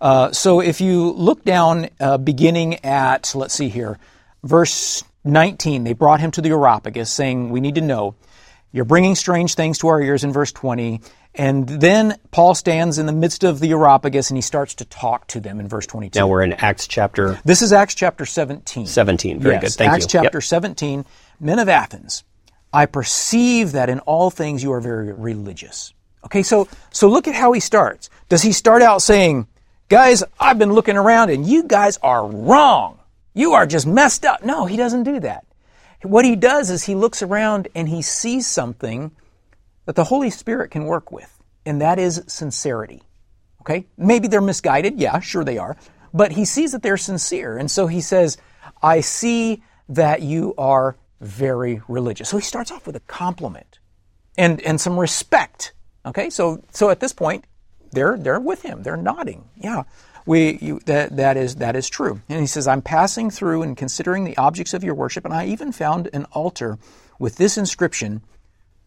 Uh, 0.00 0.32
so 0.32 0.60
if 0.60 0.80
you 0.80 1.12
look 1.12 1.44
down, 1.44 1.88
uh, 2.00 2.18
beginning 2.18 2.84
at, 2.84 3.32
let's 3.34 3.54
see 3.54 3.68
here, 3.68 3.98
verse 4.42 5.04
19, 5.24 5.84
they 5.84 5.92
brought 5.92 6.20
him 6.20 6.30
to 6.32 6.42
the 6.42 6.50
Areopagus, 6.50 7.10
saying, 7.10 7.50
We 7.50 7.60
need 7.60 7.76
to 7.76 7.80
know. 7.80 8.16
You're 8.72 8.84
bringing 8.84 9.14
strange 9.14 9.54
things 9.54 9.78
to 9.78 9.88
our 9.88 10.02
ears 10.02 10.24
in 10.24 10.32
verse 10.32 10.52
20. 10.52 11.00
And 11.38 11.68
then 11.68 12.18
Paul 12.30 12.54
stands 12.54 12.98
in 12.98 13.04
the 13.04 13.12
midst 13.12 13.44
of 13.44 13.60
the 13.60 13.70
Areopagus 13.70 14.30
and 14.30 14.38
he 14.38 14.42
starts 14.42 14.74
to 14.76 14.86
talk 14.86 15.26
to 15.28 15.40
them 15.40 15.60
in 15.60 15.68
verse 15.68 15.86
22. 15.86 16.18
Now 16.18 16.28
we're 16.28 16.42
in 16.42 16.54
Acts 16.54 16.86
chapter. 16.86 17.38
This 17.44 17.60
is 17.60 17.72
Acts 17.72 17.94
chapter 17.94 18.24
17. 18.24 18.86
17. 18.86 19.40
Very 19.40 19.56
yes, 19.56 19.62
good. 19.62 19.72
Thank 19.72 19.92
Acts 19.92 20.04
you. 20.04 20.08
chapter 20.08 20.38
Yep. 20.38 20.44
17. 20.44 21.04
Men 21.38 21.58
of 21.58 21.68
Athens, 21.68 22.24
I 22.72 22.86
perceive 22.86 23.72
that 23.72 23.90
in 23.90 24.00
all 24.00 24.30
things 24.30 24.62
you 24.62 24.72
are 24.72 24.80
very 24.80 25.12
religious. 25.12 25.92
Okay, 26.24 26.42
so 26.42 26.66
so 26.90 27.08
look 27.08 27.28
at 27.28 27.34
how 27.34 27.52
he 27.52 27.60
starts. 27.60 28.08
Does 28.28 28.42
he 28.42 28.52
start 28.52 28.80
out 28.82 29.02
saying, 29.02 29.46
"Guys, 29.88 30.24
I've 30.40 30.58
been 30.58 30.72
looking 30.72 30.96
around 30.96 31.30
and 31.30 31.46
you 31.46 31.64
guys 31.64 31.98
are 32.02 32.26
wrong. 32.26 32.98
You 33.34 33.52
are 33.52 33.66
just 33.66 33.86
messed 33.86 34.24
up." 34.24 34.42
No, 34.42 34.64
he 34.64 34.76
doesn't 34.76 35.04
do 35.04 35.20
that. 35.20 35.44
What 36.02 36.24
he 36.24 36.34
does 36.34 36.70
is 36.70 36.84
he 36.84 36.94
looks 36.94 37.22
around 37.22 37.68
and 37.74 37.88
he 37.88 38.00
sees 38.02 38.46
something 38.46 39.12
that 39.86 39.96
the 39.96 40.04
Holy 40.04 40.30
Spirit 40.30 40.70
can 40.70 40.84
work 40.84 41.10
with, 41.10 41.42
and 41.64 41.80
that 41.80 41.98
is 41.98 42.22
sincerity. 42.26 43.02
Okay? 43.62 43.86
Maybe 43.96 44.28
they're 44.28 44.40
misguided. 44.40 44.98
Yeah, 45.00 45.18
sure 45.20 45.44
they 45.44 45.58
are. 45.58 45.76
But 46.12 46.32
he 46.32 46.44
sees 46.44 46.72
that 46.72 46.82
they're 46.82 46.96
sincere. 46.96 47.58
And 47.58 47.70
so 47.70 47.86
he 47.86 48.00
says, 48.00 48.38
I 48.82 49.00
see 49.00 49.62
that 49.88 50.22
you 50.22 50.54
are 50.56 50.96
very 51.20 51.82
religious. 51.88 52.28
So 52.28 52.36
he 52.36 52.42
starts 52.42 52.70
off 52.70 52.86
with 52.86 52.96
a 52.96 53.00
compliment 53.00 53.78
and, 54.38 54.60
and 54.62 54.80
some 54.80 54.98
respect. 54.98 55.72
Okay? 56.04 56.30
So, 56.30 56.62
so 56.70 56.90
at 56.90 57.00
this 57.00 57.12
point, 57.12 57.44
they're, 57.92 58.16
they're 58.16 58.40
with 58.40 58.62
him. 58.62 58.82
They're 58.82 58.96
nodding. 58.96 59.48
Yeah. 59.56 59.84
We, 60.26 60.58
you, 60.58 60.80
that, 60.86 61.16
that 61.16 61.36
is, 61.36 61.56
that 61.56 61.76
is 61.76 61.88
true. 61.88 62.20
And 62.28 62.40
he 62.40 62.46
says, 62.46 62.66
I'm 62.66 62.82
passing 62.82 63.30
through 63.30 63.62
and 63.62 63.76
considering 63.76 64.24
the 64.24 64.36
objects 64.36 64.74
of 64.74 64.82
your 64.82 64.94
worship, 64.94 65.24
and 65.24 65.32
I 65.32 65.46
even 65.46 65.72
found 65.72 66.08
an 66.12 66.24
altar 66.32 66.78
with 67.18 67.36
this 67.36 67.56
inscription, 67.56 68.22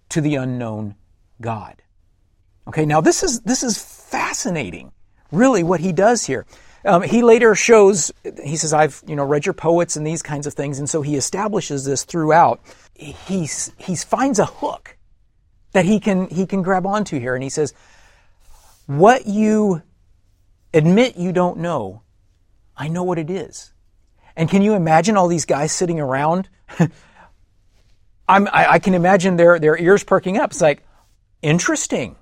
to 0.10 0.22
the 0.22 0.36
unknown 0.36 0.96
God. 1.42 1.82
Okay, 2.68 2.86
now 2.86 3.02
this 3.02 3.24
is 3.24 3.42
this 3.42 3.64
is 3.64 3.78
fascinating, 3.78 4.92
really, 5.32 5.64
what 5.64 5.80
he 5.80 5.92
does 5.92 6.26
here. 6.26 6.46
Um, 6.86 7.02
he 7.02 7.22
later 7.22 7.56
shows, 7.56 8.12
he 8.44 8.56
says, 8.56 8.74
"I've 8.74 9.04
you 9.08 9.16
know 9.16 9.26
read 9.26 9.46
your 9.46 9.54
poets 9.54 9.96
and 9.96 10.06
these 10.06 10.22
kinds 10.22 10.46
of 10.46 10.54
things," 10.54 10.80
and 10.80 10.90
so 10.90 11.02
he 11.02 11.16
establishes 11.16 11.86
this 11.86 12.04
throughout. 12.04 12.62
He 12.94 13.50
he 13.78 13.96
finds 13.96 14.40
a 14.40 14.46
hook 14.46 14.98
that 15.72 15.86
he 15.86 16.00
can 16.00 16.28
he 16.30 16.46
can 16.46 16.62
grab 16.62 16.86
onto 16.86 17.20
here, 17.20 17.34
and 17.34 17.44
he 17.44 17.50
says, 17.50 17.74
"What 18.86 19.26
you 19.26 19.82
admit 20.74 21.18
you 21.18 21.32
don't 21.32 21.58
know, 21.58 22.04
I 22.78 22.88
know 22.88 23.04
what 23.04 23.18
it 23.20 23.30
is." 23.30 23.74
And 24.36 24.50
can 24.50 24.62
you 24.62 24.74
imagine 24.74 25.18
all 25.18 25.28
these 25.28 25.46
guys 25.46 25.72
sitting 25.72 26.00
around? 26.00 26.50
I'm, 28.30 28.48
I, 28.48 28.74
I 28.74 28.80
can 28.80 28.94
imagine 28.94 29.36
their, 29.36 29.60
their 29.60 29.78
ears 29.78 30.04
perking 30.04 30.38
up. 30.38 30.52
It's 30.52 30.62
like, 30.62 30.84
interesting. 31.42 32.16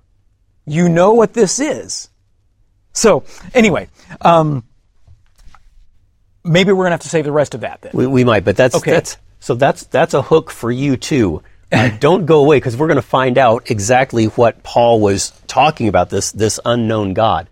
You 0.65 0.89
know 0.89 1.13
what 1.13 1.33
this 1.33 1.59
is. 1.59 2.09
So, 2.93 3.23
anyway, 3.53 3.89
um, 4.21 4.63
maybe 6.43 6.71
we're 6.71 6.83
going 6.83 6.87
to 6.91 6.93
have 6.95 7.01
to 7.01 7.09
save 7.09 7.25
the 7.25 7.31
rest 7.31 7.53
of 7.53 7.61
that 7.61 7.81
then. 7.81 7.91
We, 7.93 8.07
we 8.07 8.23
might, 8.23 8.43
but 8.43 8.55
that's 8.57 8.75
Okay. 8.75 8.91
that's 8.91 9.17
so 9.39 9.53
that's 9.53 9.83
that's 9.83 10.13
a 10.13 10.21
hook 10.21 10.49
for 10.49 10.71
you 10.71 10.97
too. 10.97 11.43
Uh, 11.71 11.89
don't 11.99 12.25
go 12.25 12.39
away 12.41 12.57
because 12.57 12.75
we're 12.75 12.87
going 12.87 12.95
to 12.95 13.01
find 13.01 13.37
out 13.37 13.69
exactly 13.69 14.25
what 14.25 14.63
Paul 14.63 14.99
was 14.99 15.31
talking 15.47 15.87
about 15.87 16.09
this 16.09 16.31
this 16.31 16.59
unknown 16.65 17.13
God. 17.13 17.49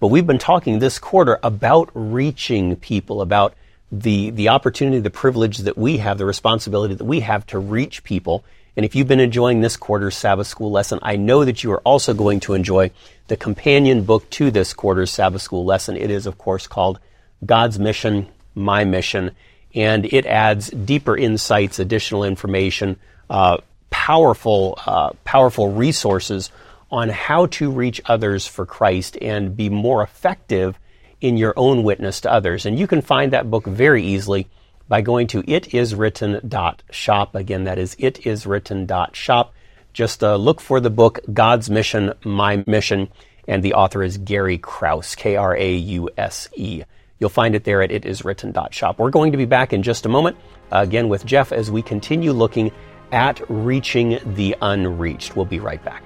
But 0.00 0.08
we've 0.08 0.26
been 0.26 0.38
talking 0.38 0.78
this 0.78 0.98
quarter 0.98 1.38
about 1.42 1.90
reaching 1.94 2.76
people, 2.76 3.20
about 3.20 3.54
the 3.92 4.30
the 4.30 4.48
opportunity, 4.48 4.98
the 4.98 5.10
privilege 5.10 5.58
that 5.58 5.78
we 5.78 5.98
have, 5.98 6.18
the 6.18 6.26
responsibility 6.26 6.94
that 6.94 7.04
we 7.04 7.20
have 7.20 7.46
to 7.46 7.58
reach 7.58 8.02
people. 8.04 8.44
And 8.76 8.84
if 8.84 8.94
you've 8.94 9.08
been 9.08 9.20
enjoying 9.20 9.60
this 9.60 9.76
quarter's 9.76 10.16
Sabbath 10.16 10.46
school 10.46 10.70
lesson, 10.70 10.98
I 11.00 11.16
know 11.16 11.44
that 11.44 11.64
you 11.64 11.72
are 11.72 11.80
also 11.80 12.12
going 12.12 12.40
to 12.40 12.52
enjoy 12.52 12.90
the 13.28 13.36
companion 13.36 14.04
book 14.04 14.28
to 14.30 14.50
this 14.50 14.74
quarter's 14.74 15.10
Sabbath 15.10 15.40
school 15.40 15.64
lesson. 15.64 15.96
It 15.96 16.10
is, 16.10 16.26
of 16.26 16.36
course, 16.36 16.66
called 16.66 16.98
God's 17.44 17.78
Mission, 17.78 18.28
My 18.54 18.84
Mission, 18.84 19.30
and 19.74 20.04
it 20.04 20.26
adds 20.26 20.68
deeper 20.70 21.16
insights, 21.16 21.78
additional 21.78 22.24
information, 22.24 22.98
uh, 23.30 23.58
powerful, 23.88 24.78
uh, 24.84 25.10
powerful 25.24 25.72
resources 25.72 26.50
on 26.90 27.08
how 27.08 27.46
to 27.46 27.70
reach 27.70 28.00
others 28.06 28.46
for 28.46 28.66
Christ 28.66 29.16
and 29.20 29.56
be 29.56 29.70
more 29.70 30.02
effective 30.02 30.78
in 31.26 31.36
your 31.36 31.54
own 31.56 31.82
witness 31.82 32.20
to 32.22 32.32
others. 32.32 32.66
And 32.66 32.78
you 32.78 32.86
can 32.86 33.02
find 33.02 33.32
that 33.32 33.50
book 33.50 33.66
very 33.66 34.04
easily 34.04 34.48
by 34.88 35.00
going 35.00 35.26
to 35.28 35.42
itiswritten.shop. 35.42 37.34
Again, 37.34 37.64
that 37.64 37.78
is 37.78 37.96
itiswritten.shop. 37.96 39.52
Just 39.92 40.22
uh, 40.22 40.36
look 40.36 40.60
for 40.60 40.78
the 40.78 40.90
book 40.90 41.18
God's 41.32 41.68
Mission, 41.70 42.12
My 42.24 42.62
Mission, 42.66 43.08
and 43.48 43.62
the 43.62 43.74
author 43.74 44.02
is 44.02 44.18
Gary 44.18 44.58
Krause, 44.58 45.14
K 45.14 45.36
R 45.36 45.56
A 45.56 45.74
U 45.74 46.10
S 46.16 46.48
E. 46.54 46.82
You'll 47.18 47.30
find 47.30 47.54
it 47.54 47.64
there 47.64 47.82
at 47.82 47.90
itiswritten.shop. 47.90 48.98
We're 48.98 49.10
going 49.10 49.32
to 49.32 49.38
be 49.38 49.46
back 49.46 49.72
in 49.72 49.82
just 49.82 50.04
a 50.04 50.08
moment, 50.08 50.36
uh, 50.70 50.80
again 50.82 51.08
with 51.08 51.24
Jeff, 51.24 51.50
as 51.50 51.70
we 51.70 51.82
continue 51.82 52.32
looking 52.32 52.70
at 53.10 53.40
reaching 53.48 54.18
the 54.34 54.54
unreached. 54.60 55.34
We'll 55.34 55.46
be 55.46 55.60
right 55.60 55.82
back. 55.82 56.02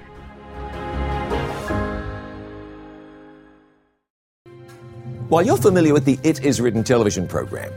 While 5.31 5.45
you're 5.45 5.55
familiar 5.55 5.93
with 5.93 6.03
the 6.03 6.19
It 6.23 6.43
Is 6.43 6.59
Written 6.59 6.83
television 6.83 7.25
program, 7.25 7.71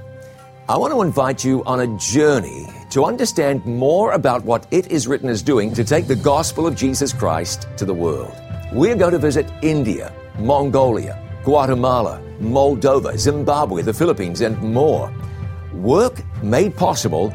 I 0.69 0.77
want 0.77 0.93
to 0.93 1.03
invite 1.03 1.45
you 1.45 1.63
on 1.67 1.79
a 1.79 1.99
journey 1.99 2.67
to 2.91 3.05
understand 3.05 3.65
more 3.65 4.11
about 4.11 4.43
what 4.43 4.67
It 4.73 4.91
Is 4.91 5.07
Written 5.07 5.29
is 5.29 5.41
doing 5.41 5.73
to 5.75 5.85
take 5.85 6.09
the 6.09 6.17
gospel 6.17 6.67
of 6.67 6.75
Jesus 6.75 7.13
Christ 7.13 7.69
to 7.77 7.85
the 7.85 7.95
world. 7.95 8.35
We're 8.73 8.97
going 8.97 9.13
to 9.13 9.21
visit 9.21 9.49
India, 9.63 10.13
Mongolia, 10.37 11.17
Guatemala, 11.45 12.21
Moldova, 12.41 13.17
Zimbabwe, 13.17 13.83
the 13.83 13.95
Philippines, 13.95 14.41
and 14.41 14.61
more. 14.61 15.15
Work 15.75 16.25
made 16.43 16.77
possible 16.77 17.33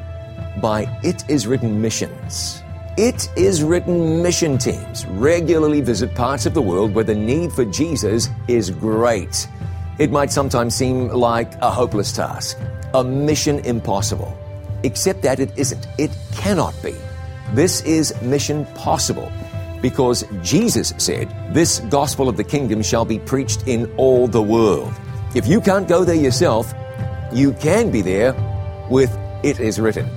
by 0.62 0.86
It 1.02 1.24
Is 1.30 1.48
Written 1.48 1.82
missions. 1.82 2.62
It 2.98 3.30
Is 3.38 3.64
Written 3.64 4.22
mission 4.22 4.58
teams 4.58 5.06
regularly 5.06 5.80
visit 5.80 6.14
parts 6.14 6.46
of 6.46 6.54
the 6.54 6.62
world 6.62 6.94
where 6.94 7.06
the 7.06 7.16
need 7.16 7.54
for 7.54 7.64
Jesus 7.64 8.28
is 8.50 8.70
great. 8.70 9.48
It 10.00 10.12
might 10.12 10.32
sometimes 10.32 10.76
seem 10.76 11.10
like 11.10 11.54
a 11.56 11.70
hopeless 11.70 12.14
task, 12.14 12.58
a 12.94 13.04
mission 13.04 13.60
impossible. 13.60 14.34
Except 14.84 15.22
that 15.24 15.42
it 15.42 15.52
isn't. 15.58 15.86
It 15.98 16.12
cannot 16.34 16.74
be. 16.82 16.96
This 17.54 17.82
is 17.82 18.14
mission 18.22 18.66
possible 18.76 19.30
because 19.82 20.24
Jesus 20.42 20.94
said, 20.98 21.28
This 21.54 21.80
gospel 21.90 22.30
of 22.30 22.38
the 22.38 22.46
kingdom 22.46 22.82
shall 22.82 23.04
be 23.04 23.20
preached 23.20 23.68
in 23.68 23.94
all 23.98 24.28
the 24.28 24.42
world. 24.42 24.94
If 25.36 25.48
you 25.48 25.60
can't 25.60 25.86
go 25.88 26.06
there 26.06 26.16
yourself, 26.16 26.74
you 27.34 27.52
can 27.54 27.92
be 27.92 28.02
there 28.02 28.34
with 28.90 29.12
It 29.44 29.60
Is 29.60 29.82
Written. 29.82 30.10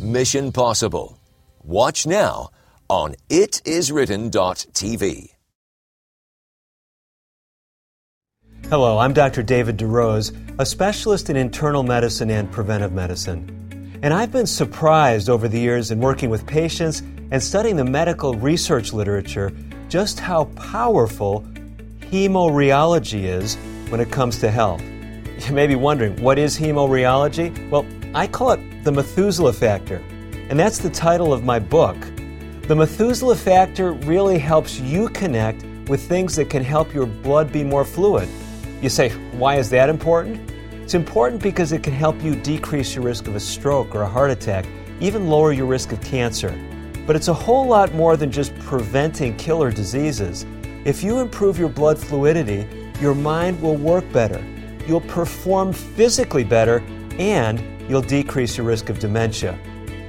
Mission 0.00 0.50
Possible. 0.50 1.20
Watch 1.62 2.04
now 2.06 2.50
on 2.88 3.14
itiswritten.tv. 3.28 5.39
Hello, 8.70 8.98
I'm 8.98 9.12
Dr. 9.12 9.42
David 9.42 9.76
DeRose, 9.78 10.32
a 10.60 10.64
specialist 10.64 11.28
in 11.28 11.34
internal 11.34 11.82
medicine 11.82 12.30
and 12.30 12.48
preventive 12.52 12.92
medicine. 12.92 13.98
And 14.00 14.14
I've 14.14 14.30
been 14.30 14.46
surprised 14.46 15.28
over 15.28 15.48
the 15.48 15.58
years 15.58 15.90
in 15.90 15.98
working 15.98 16.30
with 16.30 16.46
patients 16.46 17.02
and 17.32 17.42
studying 17.42 17.74
the 17.74 17.84
medical 17.84 18.34
research 18.34 18.92
literature 18.92 19.52
just 19.88 20.20
how 20.20 20.44
powerful 20.54 21.44
hemorrheology 22.12 23.24
is 23.24 23.56
when 23.88 24.00
it 24.00 24.12
comes 24.12 24.38
to 24.38 24.52
health. 24.52 24.80
You 25.48 25.52
may 25.52 25.66
be 25.66 25.74
wondering, 25.74 26.22
what 26.22 26.38
is 26.38 26.56
hemorrheology? 26.56 27.70
Well, 27.70 27.84
I 28.14 28.28
call 28.28 28.52
it 28.52 28.84
the 28.84 28.92
Methuselah 28.92 29.52
factor, 29.52 29.96
and 30.48 30.56
that's 30.56 30.78
the 30.78 30.90
title 30.90 31.32
of 31.32 31.42
my 31.42 31.58
book. 31.58 31.96
The 32.68 32.76
Methuselah 32.76 33.34
factor 33.34 33.94
really 33.94 34.38
helps 34.38 34.78
you 34.78 35.08
connect 35.08 35.64
with 35.88 36.08
things 36.08 36.36
that 36.36 36.50
can 36.50 36.62
help 36.62 36.94
your 36.94 37.06
blood 37.06 37.50
be 37.52 37.64
more 37.64 37.84
fluid. 37.84 38.28
You 38.80 38.88
say, 38.88 39.10
why 39.32 39.56
is 39.56 39.68
that 39.70 39.88
important? 39.88 40.50
It's 40.72 40.94
important 40.94 41.42
because 41.42 41.72
it 41.72 41.82
can 41.82 41.92
help 41.92 42.20
you 42.22 42.34
decrease 42.34 42.94
your 42.94 43.04
risk 43.04 43.28
of 43.28 43.36
a 43.36 43.40
stroke 43.40 43.94
or 43.94 44.02
a 44.02 44.08
heart 44.08 44.30
attack, 44.30 44.66
even 45.00 45.28
lower 45.28 45.52
your 45.52 45.66
risk 45.66 45.92
of 45.92 46.00
cancer. 46.00 46.58
But 47.06 47.14
it's 47.14 47.28
a 47.28 47.34
whole 47.34 47.66
lot 47.66 47.94
more 47.94 48.16
than 48.16 48.30
just 48.30 48.58
preventing 48.60 49.36
killer 49.36 49.70
diseases. 49.70 50.46
If 50.84 51.02
you 51.02 51.18
improve 51.18 51.58
your 51.58 51.68
blood 51.68 51.98
fluidity, 51.98 52.66
your 53.00 53.14
mind 53.14 53.60
will 53.60 53.76
work 53.76 54.10
better, 54.12 54.44
you'll 54.86 55.02
perform 55.02 55.72
physically 55.72 56.44
better, 56.44 56.82
and 57.18 57.62
you'll 57.88 58.02
decrease 58.02 58.56
your 58.56 58.66
risk 58.66 58.88
of 58.88 58.98
dementia. 58.98 59.58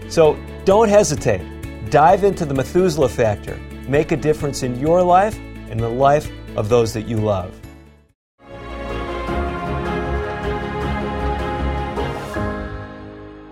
So 0.07 0.37
don't 0.65 0.89
hesitate. 0.89 1.41
dive 1.91 2.23
into 2.23 2.45
the 2.45 2.53
Methuselah 2.53 3.09
factor, 3.09 3.57
make 3.87 4.13
a 4.13 4.17
difference 4.17 4.63
in 4.63 4.79
your 4.79 5.03
life 5.03 5.37
and 5.69 5.77
the 5.77 5.89
life 5.89 6.31
of 6.55 6.69
those 6.69 6.93
that 6.93 7.05
you 7.05 7.17
love. 7.17 7.60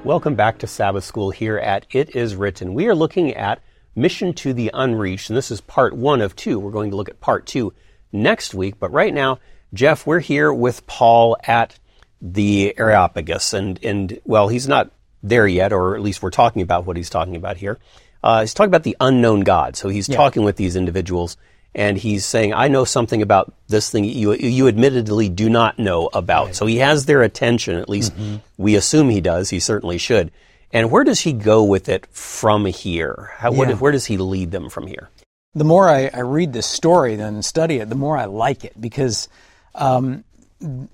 Welcome 0.09 0.33
back 0.33 0.57
to 0.57 0.65
Sabbath 0.65 1.03
School 1.03 1.29
here 1.29 1.59
at 1.59 1.85
It 1.91 2.15
Is 2.15 2.35
Written. 2.35 2.73
We 2.73 2.87
are 2.87 2.95
looking 2.95 3.35
at 3.35 3.61
Mission 3.95 4.33
to 4.33 4.53
the 4.53 4.71
Unreached, 4.73 5.29
and 5.29 5.37
this 5.37 5.51
is 5.51 5.61
part 5.61 5.95
one 5.95 6.21
of 6.21 6.35
two. 6.35 6.57
We're 6.57 6.71
going 6.71 6.89
to 6.89 6.95
look 6.95 7.09
at 7.09 7.21
part 7.21 7.45
two 7.45 7.75
next 8.11 8.55
week, 8.55 8.79
but 8.79 8.91
right 8.91 9.13
now, 9.13 9.37
Jeff, 9.71 10.07
we're 10.07 10.19
here 10.19 10.51
with 10.51 10.87
Paul 10.87 11.37
at 11.43 11.77
the 12.23 12.73
Areopagus, 12.75 13.53
and, 13.53 13.79
and 13.85 14.19
well, 14.25 14.47
he's 14.47 14.67
not 14.67 14.91
there 15.21 15.45
yet, 15.45 15.71
or 15.71 15.95
at 15.95 16.01
least 16.01 16.23
we're 16.23 16.31
talking 16.31 16.63
about 16.63 16.87
what 16.87 16.97
he's 16.97 17.11
talking 17.11 17.35
about 17.35 17.57
here. 17.57 17.77
Uh, 18.23 18.41
he's 18.41 18.55
talking 18.55 18.71
about 18.71 18.81
the 18.81 18.97
unknown 18.99 19.41
God. 19.41 19.75
So 19.75 19.89
he's 19.89 20.09
yeah. 20.09 20.15
talking 20.15 20.41
with 20.43 20.55
these 20.55 20.75
individuals 20.75 21.37
and 21.79 21.97
he's 21.97 22.25
saying, 22.25 22.53
I 22.53 22.67
know 22.67 22.83
something 22.83 23.21
about 23.21 23.53
this 23.69 23.89
thing 23.89 24.03
you, 24.03 24.33
you 24.33 24.67
admittedly 24.67 25.29
do 25.29 25.49
not 25.49 25.79
know 25.79 26.09
about. 26.11 26.47
Right. 26.47 26.55
So 26.57 26.65
he 26.65 26.79
has 26.79 27.05
their 27.05 27.21
attention, 27.21 27.77
at 27.77 27.87
least 27.87 28.13
mm-hmm. 28.13 28.35
we 28.57 28.75
assume 28.75 29.09
he 29.09 29.21
does. 29.21 29.49
He 29.49 29.61
certainly 29.61 29.97
should. 29.97 30.29
And 30.73 30.91
where 30.91 31.05
does 31.05 31.21
he 31.21 31.31
go 31.31 31.63
with 31.63 31.87
it 31.87 32.05
from 32.07 32.65
here? 32.65 33.31
How, 33.37 33.53
yeah. 33.53 33.57
what, 33.57 33.79
where 33.79 33.93
does 33.93 34.05
he 34.05 34.17
lead 34.17 34.51
them 34.51 34.69
from 34.69 34.87
here? 34.87 35.09
The 35.53 35.63
more 35.63 35.87
I, 35.87 36.11
I, 36.13 36.19
read 36.19 36.51
this 36.51 36.65
story 36.65 37.13
and 37.13 37.45
study 37.45 37.77
it, 37.77 37.87
the 37.87 37.95
more 37.95 38.17
I 38.17 38.25
like 38.25 38.65
it 38.65 38.79
because 38.79 39.29
um, 39.73 40.25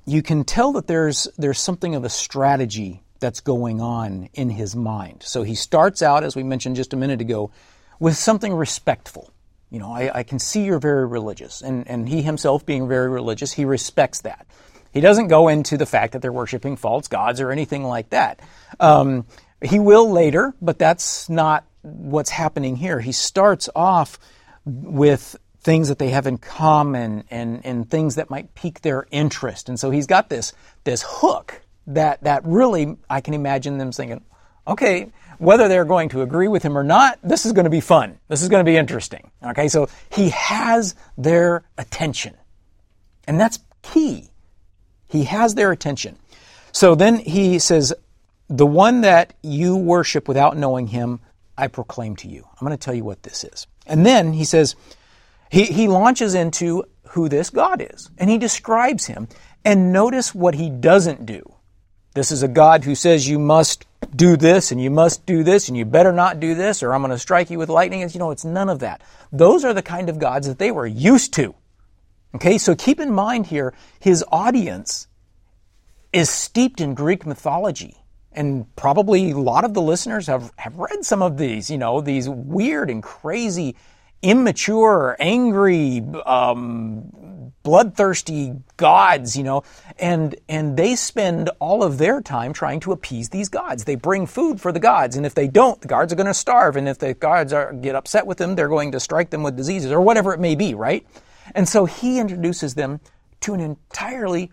you 0.06 0.22
can 0.22 0.44
tell 0.44 0.74
that 0.74 0.86
there's 0.86 1.28
there's 1.40 1.60
something 1.60 1.96
of 1.96 2.04
a 2.04 2.10
strategy 2.10 3.02
that's 3.20 3.40
going 3.40 3.82
on 3.82 4.30
in 4.36 4.52
his 4.52 4.76
mind. 4.76 5.24
So 5.24 5.42
he 5.42 5.56
starts 5.56 6.04
out, 6.04 6.24
as 6.24 6.36
we 6.36 6.44
mentioned 6.44 6.76
just 6.76 6.94
a 6.94 6.96
minute 6.96 7.22
ago, 7.22 7.50
with 8.00 8.16
something 8.16 8.54
respectful. 8.54 9.32
You 9.70 9.80
know, 9.80 9.92
I, 9.92 10.20
I, 10.20 10.24
can 10.24 10.40
see 10.40 10.64
you're 10.64 10.80
very 10.80 11.06
religious. 11.06 11.62
And, 11.62 11.88
and 11.88 12.08
he 12.08 12.22
himself 12.22 12.66
being 12.66 12.88
very 12.88 13.10
religious, 13.10 13.52
he 13.52 13.66
respects 13.66 14.22
that. 14.22 14.46
He 14.94 15.02
doesn't 15.02 15.28
go 15.28 15.48
into 15.50 15.76
the 15.76 15.86
fact 15.86 16.14
that 16.14 16.22
they're 16.22 16.32
worshiping 16.32 16.78
false 16.78 17.08
gods 17.08 17.42
or 17.42 17.52
anything 17.52 17.84
like 17.84 18.12
that. 18.12 18.40
Um, 18.80 19.26
he 19.62 19.80
will 19.80 20.10
later, 20.10 20.54
but 20.62 20.80
that's 20.80 21.30
not 21.30 21.66
what's 21.82 22.30
happening 22.30 22.76
here. 22.76 23.00
He 23.00 23.12
starts 23.12 23.70
off 23.76 24.18
with 24.66 25.36
things 25.60 25.90
that 25.90 26.00
they 26.00 26.10
have 26.10 26.28
in 26.28 26.38
common 26.38 27.24
and, 27.30 27.66
and 27.66 27.90
things 27.90 28.16
that 28.16 28.30
might 28.30 28.54
pique 28.54 28.82
their 28.82 29.08
interest. 29.12 29.68
And 29.68 29.80
so 29.80 29.90
he's 29.92 30.08
got 30.08 30.30
this, 30.30 30.54
this 30.84 31.04
hook 31.06 31.62
that, 31.88 32.24
that 32.24 32.46
really, 32.46 32.98
I 33.10 33.22
can 33.22 33.34
imagine 33.34 33.78
them 33.78 33.92
thinking, 33.92 34.24
okay, 34.68 35.12
whether 35.38 35.68
they're 35.68 35.86
going 35.86 36.10
to 36.10 36.22
agree 36.22 36.48
with 36.48 36.64
him 36.64 36.78
or 36.78 36.84
not, 36.84 37.20
this 37.24 37.46
is 37.46 37.52
going 37.52 37.66
to 37.66 37.70
be 37.70 37.82
fun. 37.82 38.20
This 38.28 38.42
is 38.42 38.50
going 38.50 38.64
to 38.64 38.70
be 38.70 38.78
interesting. 38.78 39.32
Okay, 39.44 39.68
so 39.68 39.90
he 40.10 40.30
has 40.30 40.96
their 41.18 41.64
attention. 41.78 42.36
And 43.28 43.40
that's 43.40 43.60
key. 43.82 44.30
He 45.08 45.26
has 45.26 45.56
their 45.56 45.72
attention. 45.72 46.18
So 46.72 46.96
then 46.96 47.18
he 47.18 47.60
says, 47.60 47.94
The 48.50 48.66
one 48.66 49.02
that 49.02 49.34
you 49.42 49.78
worship 49.78 50.28
without 50.28 50.58
knowing 50.58 50.88
him, 50.88 51.20
I 51.58 51.68
proclaim 51.68 52.16
to 52.18 52.28
you. 52.28 52.44
I'm 52.44 52.66
going 52.66 52.78
to 52.78 52.84
tell 52.84 52.94
you 52.94 53.04
what 53.04 53.24
this 53.24 53.44
is. 53.44 53.68
And 53.86 54.06
then 54.06 54.34
he 54.34 54.44
says, 54.44 54.76
he, 55.50 55.66
he 55.66 55.88
launches 55.88 56.34
into 56.34 56.84
who 57.10 57.30
this 57.30 57.50
God 57.50 57.82
is, 57.82 58.10
and 58.18 58.30
he 58.30 58.38
describes 58.38 59.06
him. 59.06 59.28
And 59.64 59.92
notice 59.92 60.36
what 60.36 60.56
he 60.56 60.70
doesn't 60.70 61.26
do. 61.26 61.56
This 62.14 62.32
is 62.32 62.44
a 62.44 62.48
God 62.48 62.84
who 62.84 62.94
says 62.94 63.28
you 63.28 63.40
must 63.40 63.86
do 64.16 64.38
this 64.38 64.72
and 64.72 64.82
you 64.82 64.90
must 64.90 65.26
do 65.26 65.44
this 65.44 65.68
and 65.68 65.78
you 65.78 65.86
better 65.86 66.12
not 66.12 66.40
do 66.40 66.56
this 66.56 66.82
or 66.84 66.94
I'm 66.94 67.02
going 67.02 67.12
to 67.12 67.20
strike 67.20 67.50
you 67.50 67.58
with 67.58 67.70
lightning. 67.70 68.02
And 68.02 68.14
you 68.14 68.20
know, 68.20 68.32
it's 68.32 68.46
none 68.46 68.70
of 68.70 68.80
that. 68.80 69.02
Those 69.32 69.66
are 69.66 69.74
the 69.74 69.82
kind 69.82 70.10
of 70.10 70.20
gods 70.20 70.48
that 70.48 70.60
they 70.60 70.72
were 70.72 70.88
used 70.88 71.34
to. 71.34 71.56
Okay, 72.36 72.58
so 72.58 72.76
keep 72.76 73.00
in 73.00 73.14
mind 73.14 73.48
here, 73.48 73.74
his 74.00 74.24
audience 74.32 75.08
is 76.12 76.30
steeped 76.30 76.82
in 76.82 76.94
Greek 76.94 77.26
mythology. 77.26 77.98
And 78.32 78.74
probably 78.76 79.32
a 79.32 79.38
lot 79.38 79.64
of 79.64 79.74
the 79.74 79.82
listeners 79.82 80.28
have, 80.28 80.52
have 80.58 80.78
read 80.78 81.06
some 81.06 81.22
of 81.22 81.38
these, 81.38 81.70
you 81.70 81.78
know, 81.78 82.02
these 82.02 82.28
weird 82.28 82.90
and 82.90 83.02
crazy, 83.02 83.78
immature, 84.22 85.16
angry, 85.20 86.04
um, 86.26 87.52
bloodthirsty 87.64 88.54
gods, 88.78 89.36
you 89.36 89.44
know, 89.44 89.64
and 90.00 90.36
and 90.48 90.78
they 90.78 90.96
spend 90.96 91.50
all 91.60 91.84
of 91.84 91.98
their 91.98 92.22
time 92.22 92.54
trying 92.54 92.80
to 92.80 92.92
appease 92.92 93.30
these 93.30 93.50
gods. 93.50 93.84
They 93.84 93.96
bring 93.96 94.28
food 94.28 94.62
for 94.62 94.72
the 94.72 94.80
gods, 94.80 95.18
and 95.18 95.26
if 95.26 95.34
they 95.34 95.48
don't, 95.48 95.82
the 95.82 95.88
gods 95.88 96.14
are 96.14 96.16
going 96.16 96.28
to 96.28 96.34
starve, 96.34 96.76
and 96.76 96.88
if 96.88 97.00
the 97.00 97.14
gods 97.14 97.52
are, 97.52 97.74
get 97.74 97.96
upset 97.96 98.26
with 98.26 98.38
them, 98.38 98.56
they're 98.56 98.70
going 98.70 98.92
to 98.94 99.00
strike 99.00 99.32
them 99.32 99.44
with 99.44 99.58
diseases 99.58 99.92
or 99.92 100.00
whatever 100.00 100.34
it 100.34 100.40
may 100.40 100.56
be, 100.56 100.74
right? 100.74 101.06
And 101.54 101.68
so 101.68 101.86
he 101.86 102.20
introduces 102.20 102.76
them 102.76 103.02
to 103.42 103.54
an 103.54 103.60
entirely 103.60 104.52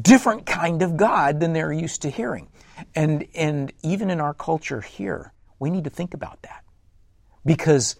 different 0.00 0.46
kind 0.46 0.82
of 0.82 0.96
god 0.96 1.40
than 1.40 1.52
they're 1.52 1.72
used 1.72 2.02
to 2.02 2.10
hearing. 2.10 2.48
And 2.94 3.26
and 3.34 3.72
even 3.82 4.10
in 4.10 4.20
our 4.20 4.34
culture 4.34 4.80
here, 4.80 5.32
we 5.58 5.70
need 5.70 5.84
to 5.84 5.90
think 5.90 6.14
about 6.14 6.42
that. 6.42 6.64
Because 7.44 7.96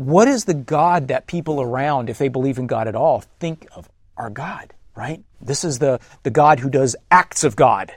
what 0.00 0.28
is 0.28 0.46
the 0.46 0.54
God 0.54 1.08
that 1.08 1.26
people 1.26 1.60
around, 1.60 2.08
if 2.08 2.16
they 2.16 2.28
believe 2.28 2.56
in 2.56 2.66
God 2.66 2.88
at 2.88 2.94
all, 2.94 3.20
think 3.38 3.66
of 3.76 3.86
our 4.16 4.30
God, 4.30 4.72
right? 4.96 5.22
This 5.42 5.62
is 5.62 5.78
the, 5.78 6.00
the 6.22 6.30
God 6.30 6.58
who 6.58 6.70
does 6.70 6.96
acts 7.10 7.44
of 7.44 7.54
God. 7.54 7.92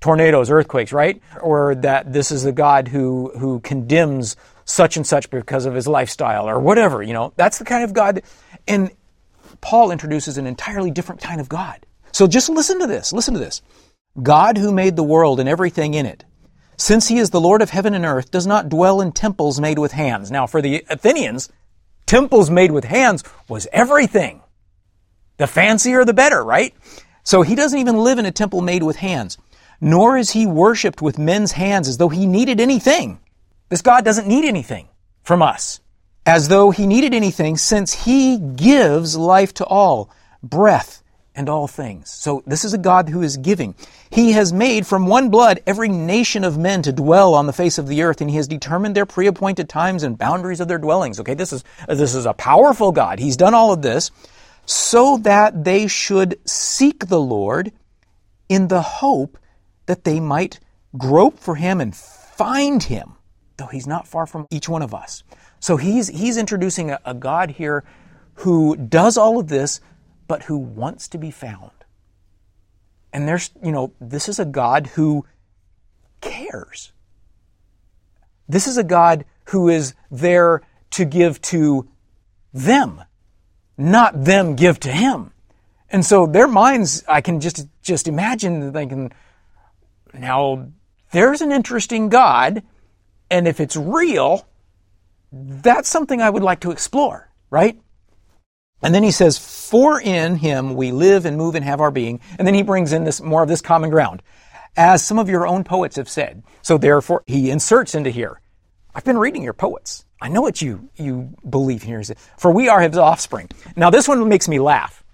Tornadoes, 0.00 0.48
earthquakes, 0.48 0.92
right? 0.92 1.20
Or 1.40 1.74
that 1.74 2.12
this 2.12 2.30
is 2.30 2.44
the 2.44 2.52
God 2.52 2.86
who, 2.86 3.32
who 3.36 3.58
condemns 3.58 4.36
such 4.64 4.96
and 4.96 5.04
such 5.04 5.28
because 5.28 5.66
of 5.66 5.74
his 5.74 5.88
lifestyle 5.88 6.48
or 6.48 6.60
whatever, 6.60 7.02
you 7.02 7.14
know. 7.14 7.32
That's 7.34 7.58
the 7.58 7.64
kind 7.64 7.82
of 7.82 7.92
God. 7.92 8.22
And 8.68 8.92
Paul 9.60 9.90
introduces 9.90 10.38
an 10.38 10.46
entirely 10.46 10.92
different 10.92 11.20
kind 11.20 11.40
of 11.40 11.48
God. 11.48 11.84
So 12.12 12.28
just 12.28 12.48
listen 12.48 12.78
to 12.78 12.86
this. 12.86 13.12
Listen 13.12 13.34
to 13.34 13.40
this. 13.40 13.60
God 14.22 14.56
who 14.56 14.70
made 14.70 14.94
the 14.94 15.02
world 15.02 15.40
and 15.40 15.48
everything 15.48 15.94
in 15.94 16.06
it 16.06 16.24
since 16.78 17.08
he 17.08 17.18
is 17.18 17.30
the 17.30 17.40
Lord 17.40 17.60
of 17.60 17.70
heaven 17.70 17.92
and 17.92 18.04
earth, 18.04 18.30
does 18.30 18.46
not 18.46 18.68
dwell 18.68 19.00
in 19.00 19.12
temples 19.12 19.60
made 19.60 19.78
with 19.78 19.92
hands. 19.92 20.30
Now, 20.30 20.46
for 20.46 20.62
the 20.62 20.84
Athenians, 20.88 21.50
temples 22.06 22.50
made 22.50 22.70
with 22.70 22.84
hands 22.84 23.24
was 23.48 23.66
everything. 23.72 24.40
The 25.38 25.48
fancier, 25.48 26.04
the 26.04 26.14
better, 26.14 26.42
right? 26.42 26.74
So 27.24 27.42
he 27.42 27.54
doesn't 27.54 27.78
even 27.78 27.96
live 27.98 28.18
in 28.18 28.26
a 28.26 28.30
temple 28.30 28.62
made 28.62 28.84
with 28.84 28.96
hands. 28.96 29.38
Nor 29.80 30.16
is 30.16 30.30
he 30.30 30.46
worshiped 30.46 31.02
with 31.02 31.18
men's 31.18 31.52
hands 31.52 31.88
as 31.88 31.98
though 31.98 32.08
he 32.08 32.26
needed 32.26 32.60
anything. 32.60 33.20
This 33.68 33.82
God 33.82 34.04
doesn't 34.04 34.26
need 34.26 34.44
anything 34.44 34.88
from 35.22 35.42
us. 35.42 35.80
As 36.24 36.48
though 36.48 36.70
he 36.70 36.86
needed 36.86 37.12
anything, 37.12 37.56
since 37.56 38.04
he 38.04 38.38
gives 38.38 39.16
life 39.16 39.52
to 39.54 39.64
all, 39.64 40.10
breath, 40.42 41.02
and 41.38 41.48
all 41.48 41.68
things. 41.68 42.10
So 42.10 42.42
this 42.48 42.64
is 42.64 42.74
a 42.74 42.78
God 42.78 43.08
who 43.08 43.22
is 43.22 43.36
giving. 43.36 43.76
He 44.10 44.32
has 44.32 44.52
made 44.52 44.88
from 44.88 45.06
one 45.06 45.30
blood 45.30 45.60
every 45.68 45.88
nation 45.88 46.42
of 46.42 46.58
men 46.58 46.82
to 46.82 46.92
dwell 46.92 47.32
on 47.32 47.46
the 47.46 47.52
face 47.52 47.78
of 47.78 47.86
the 47.86 48.02
earth, 48.02 48.20
and 48.20 48.28
he 48.28 48.36
has 48.36 48.48
determined 48.48 48.96
their 48.96 49.06
pre-appointed 49.06 49.68
times 49.68 50.02
and 50.02 50.18
boundaries 50.18 50.58
of 50.58 50.66
their 50.66 50.78
dwellings. 50.78 51.20
Okay, 51.20 51.34
this 51.34 51.52
is, 51.52 51.62
this 51.86 52.16
is 52.16 52.26
a 52.26 52.34
powerful 52.34 52.90
God. 52.90 53.20
He's 53.20 53.36
done 53.36 53.54
all 53.54 53.72
of 53.72 53.82
this 53.82 54.10
so 54.66 55.18
that 55.18 55.62
they 55.62 55.86
should 55.86 56.40
seek 56.44 57.06
the 57.06 57.20
Lord 57.20 57.70
in 58.48 58.66
the 58.66 58.82
hope 58.82 59.38
that 59.86 60.02
they 60.02 60.18
might 60.18 60.58
grope 60.96 61.38
for 61.38 61.54
him 61.54 61.80
and 61.80 61.94
find 61.94 62.82
him, 62.82 63.12
though 63.58 63.68
he's 63.68 63.86
not 63.86 64.08
far 64.08 64.26
from 64.26 64.48
each 64.50 64.68
one 64.68 64.82
of 64.82 64.92
us. 64.92 65.22
So 65.60 65.76
he's, 65.76 66.08
he's 66.08 66.36
introducing 66.36 66.90
a, 66.90 66.98
a 67.04 67.14
God 67.14 67.52
here 67.52 67.84
who 68.34 68.74
does 68.76 69.16
all 69.16 69.38
of 69.38 69.46
this 69.46 69.80
but 70.28 70.44
who 70.44 70.58
wants 70.58 71.08
to 71.08 71.18
be 71.18 71.30
found. 71.30 71.72
And 73.12 73.26
there's, 73.26 73.50
you 73.64 73.72
know, 73.72 73.92
this 74.00 74.28
is 74.28 74.38
a 74.38 74.44
God 74.44 74.88
who 74.88 75.26
cares. 76.20 76.92
This 78.48 78.66
is 78.66 78.76
a 78.76 78.84
God 78.84 79.24
who 79.46 79.68
is 79.68 79.94
there 80.10 80.62
to 80.90 81.04
give 81.04 81.40
to 81.42 81.88
them, 82.52 83.02
not 83.76 84.24
them 84.24 84.54
give 84.56 84.78
to 84.80 84.92
him. 84.92 85.32
And 85.90 86.04
so 86.04 86.26
their 86.26 86.46
minds, 86.46 87.02
I 87.08 87.20
can 87.22 87.40
just, 87.40 87.66
just 87.82 88.08
imagine 88.08 88.72
thinking, 88.72 89.12
now 90.12 90.68
there's 91.12 91.40
an 91.40 91.52
interesting 91.52 92.10
God, 92.10 92.62
and 93.30 93.48
if 93.48 93.60
it's 93.60 93.76
real, 93.76 94.46
that's 95.32 95.88
something 95.88 96.20
I 96.20 96.30
would 96.30 96.42
like 96.42 96.60
to 96.60 96.70
explore, 96.70 97.30
right? 97.50 97.80
And 98.82 98.94
then 98.94 99.02
he 99.02 99.10
says, 99.10 99.38
For 99.38 100.00
in 100.00 100.36
him 100.36 100.74
we 100.74 100.92
live 100.92 101.26
and 101.26 101.36
move 101.36 101.54
and 101.54 101.64
have 101.64 101.80
our 101.80 101.90
being. 101.90 102.20
And 102.38 102.46
then 102.46 102.54
he 102.54 102.62
brings 102.62 102.92
in 102.92 103.04
this 103.04 103.20
more 103.20 103.42
of 103.42 103.48
this 103.48 103.60
common 103.60 103.90
ground. 103.90 104.22
As 104.76 105.04
some 105.04 105.18
of 105.18 105.28
your 105.28 105.46
own 105.46 105.64
poets 105.64 105.96
have 105.96 106.08
said. 106.08 106.42
So 106.62 106.78
therefore, 106.78 107.24
he 107.26 107.50
inserts 107.50 107.94
into 107.94 108.10
here. 108.10 108.40
I've 108.94 109.04
been 109.04 109.18
reading 109.18 109.42
your 109.42 109.52
poets. 109.52 110.04
I 110.20 110.28
know 110.28 110.40
what 110.40 110.62
you, 110.62 110.88
you 110.96 111.34
believe 111.48 111.82
here. 111.82 112.02
For 112.36 112.52
we 112.52 112.68
are 112.68 112.80
his 112.80 112.96
offspring. 112.96 113.48
Now 113.76 113.90
this 113.90 114.08
one 114.08 114.28
makes 114.28 114.48
me 114.48 114.58
laugh. 114.58 115.04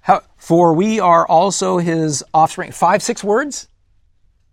How, 0.00 0.22
for 0.36 0.72
we 0.74 1.00
are 1.00 1.26
also 1.26 1.78
his 1.78 2.24
offspring. 2.32 2.72
Five, 2.72 3.02
six 3.02 3.22
words? 3.22 3.68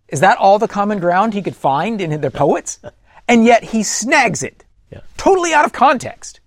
Is 0.08 0.20
that 0.20 0.38
all 0.38 0.58
the 0.58 0.68
common 0.68 1.00
ground 1.00 1.34
he 1.34 1.42
could 1.42 1.56
find 1.56 2.00
in 2.00 2.20
their 2.20 2.30
poets? 2.30 2.78
And 3.28 3.44
yet 3.44 3.64
he 3.64 3.82
snags 3.82 4.42
it. 4.42 4.64
Yeah. 4.90 5.00
Totally 5.16 5.52
out 5.52 5.64
of 5.64 5.72
context. 5.72 6.40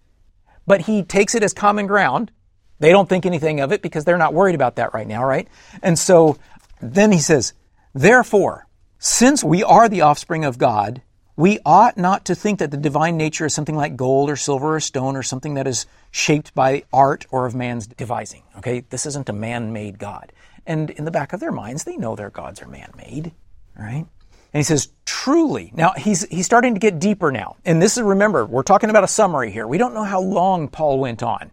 But 0.70 0.82
he 0.82 1.02
takes 1.02 1.34
it 1.34 1.42
as 1.42 1.52
common 1.52 1.88
ground. 1.88 2.30
They 2.78 2.92
don't 2.92 3.10
think 3.10 3.26
anything 3.26 3.60
of 3.60 3.72
it 3.72 3.82
because 3.82 4.06
they're 4.06 4.20
not 4.20 4.36
worried 4.36 4.54
about 4.54 4.76
that 4.76 4.94
right 4.94 5.08
now, 5.08 5.26
right? 5.26 5.48
And 5.82 5.98
so 5.98 6.38
then 6.80 7.12
he 7.12 7.18
says, 7.18 7.54
Therefore, 7.96 8.68
since 9.00 9.44
we 9.44 9.64
are 9.64 9.90
the 9.90 10.02
offspring 10.02 10.46
of 10.46 10.60
God, 10.60 11.02
we 11.36 11.58
ought 11.66 11.98
not 11.98 12.26
to 12.26 12.36
think 12.36 12.60
that 12.60 12.70
the 12.70 12.78
divine 12.78 13.18
nature 13.18 13.48
is 13.48 13.54
something 13.56 13.76
like 13.76 13.96
gold 13.96 14.30
or 14.30 14.36
silver 14.36 14.76
or 14.76 14.80
stone 14.80 15.16
or 15.16 15.24
something 15.24 15.56
that 15.56 15.66
is 15.66 15.88
shaped 16.12 16.54
by 16.54 16.84
art 16.94 17.26
or 17.32 17.48
of 17.48 17.56
man's 17.56 17.88
devising. 17.88 18.44
Okay? 18.60 18.82
This 18.92 19.08
isn't 19.08 19.28
a 19.28 19.34
man 19.34 19.74
made 19.74 19.98
God. 19.98 20.32
And 20.68 20.92
in 20.92 21.04
the 21.04 21.10
back 21.10 21.34
of 21.34 21.40
their 21.40 21.52
minds, 21.52 21.84
they 21.84 21.98
know 21.98 22.16
their 22.16 22.30
gods 22.30 22.62
are 22.62 22.68
man 22.68 22.92
made, 22.96 23.32
right? 23.76 24.06
And 24.54 24.60
he 24.60 24.64
says, 24.64 24.90
truly. 25.06 25.72
Now, 25.76 25.94
he's, 25.96 26.28
he's 26.30 26.46
starting 26.46 26.74
to 26.74 26.80
get 26.80 27.00
deeper 27.00 27.32
now. 27.32 27.58
And 27.66 27.82
this 27.82 27.98
is, 27.98 28.04
remember, 28.04 28.46
we're 28.46 28.64
talking 28.64 28.90
about 28.90 29.04
a 29.04 29.08
summary 29.08 29.52
here. 29.52 29.68
We 29.68 29.78
don't 29.78 29.94
know 29.94 30.04
how 30.04 30.22
long 30.22 30.68
Paul 30.68 31.00
went 31.00 31.22
on. 31.22 31.52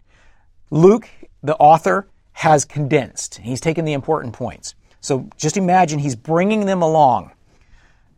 Luke, 0.71 1.07
the 1.43 1.55
author, 1.57 2.07
has 2.33 2.65
condensed. 2.65 3.39
He's 3.39 3.61
taken 3.61 3.85
the 3.85 3.93
important 3.93 4.33
points. 4.33 4.75
So 4.99 5.29
just 5.37 5.57
imagine 5.57 5.99
he's 5.99 6.15
bringing 6.15 6.65
them 6.65 6.81
along. 6.81 7.31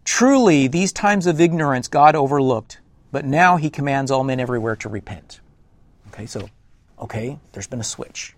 Truly, 0.06 0.68
these 0.68 0.92
times 0.92 1.28
of 1.28 1.40
ignorance 1.40 1.88
God 1.88 2.16
overlooked, 2.16 2.80
but 3.12 3.26
now 3.26 3.58
he 3.58 3.70
commands 3.70 4.12
all 4.12 4.24
men 4.24 4.40
everywhere 4.40 4.76
to 4.78 4.90
repent. 4.90 5.40
Okay, 6.08 6.26
so, 6.26 6.50
okay, 7.00 7.38
there's 7.52 7.68
been 7.68 7.80
a 7.80 7.84
switch. 7.84 8.34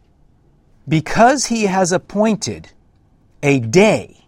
Because 0.87 1.45
he 1.45 1.63
has 1.63 1.91
appointed 1.91 2.71
a 3.43 3.59
day 3.59 4.20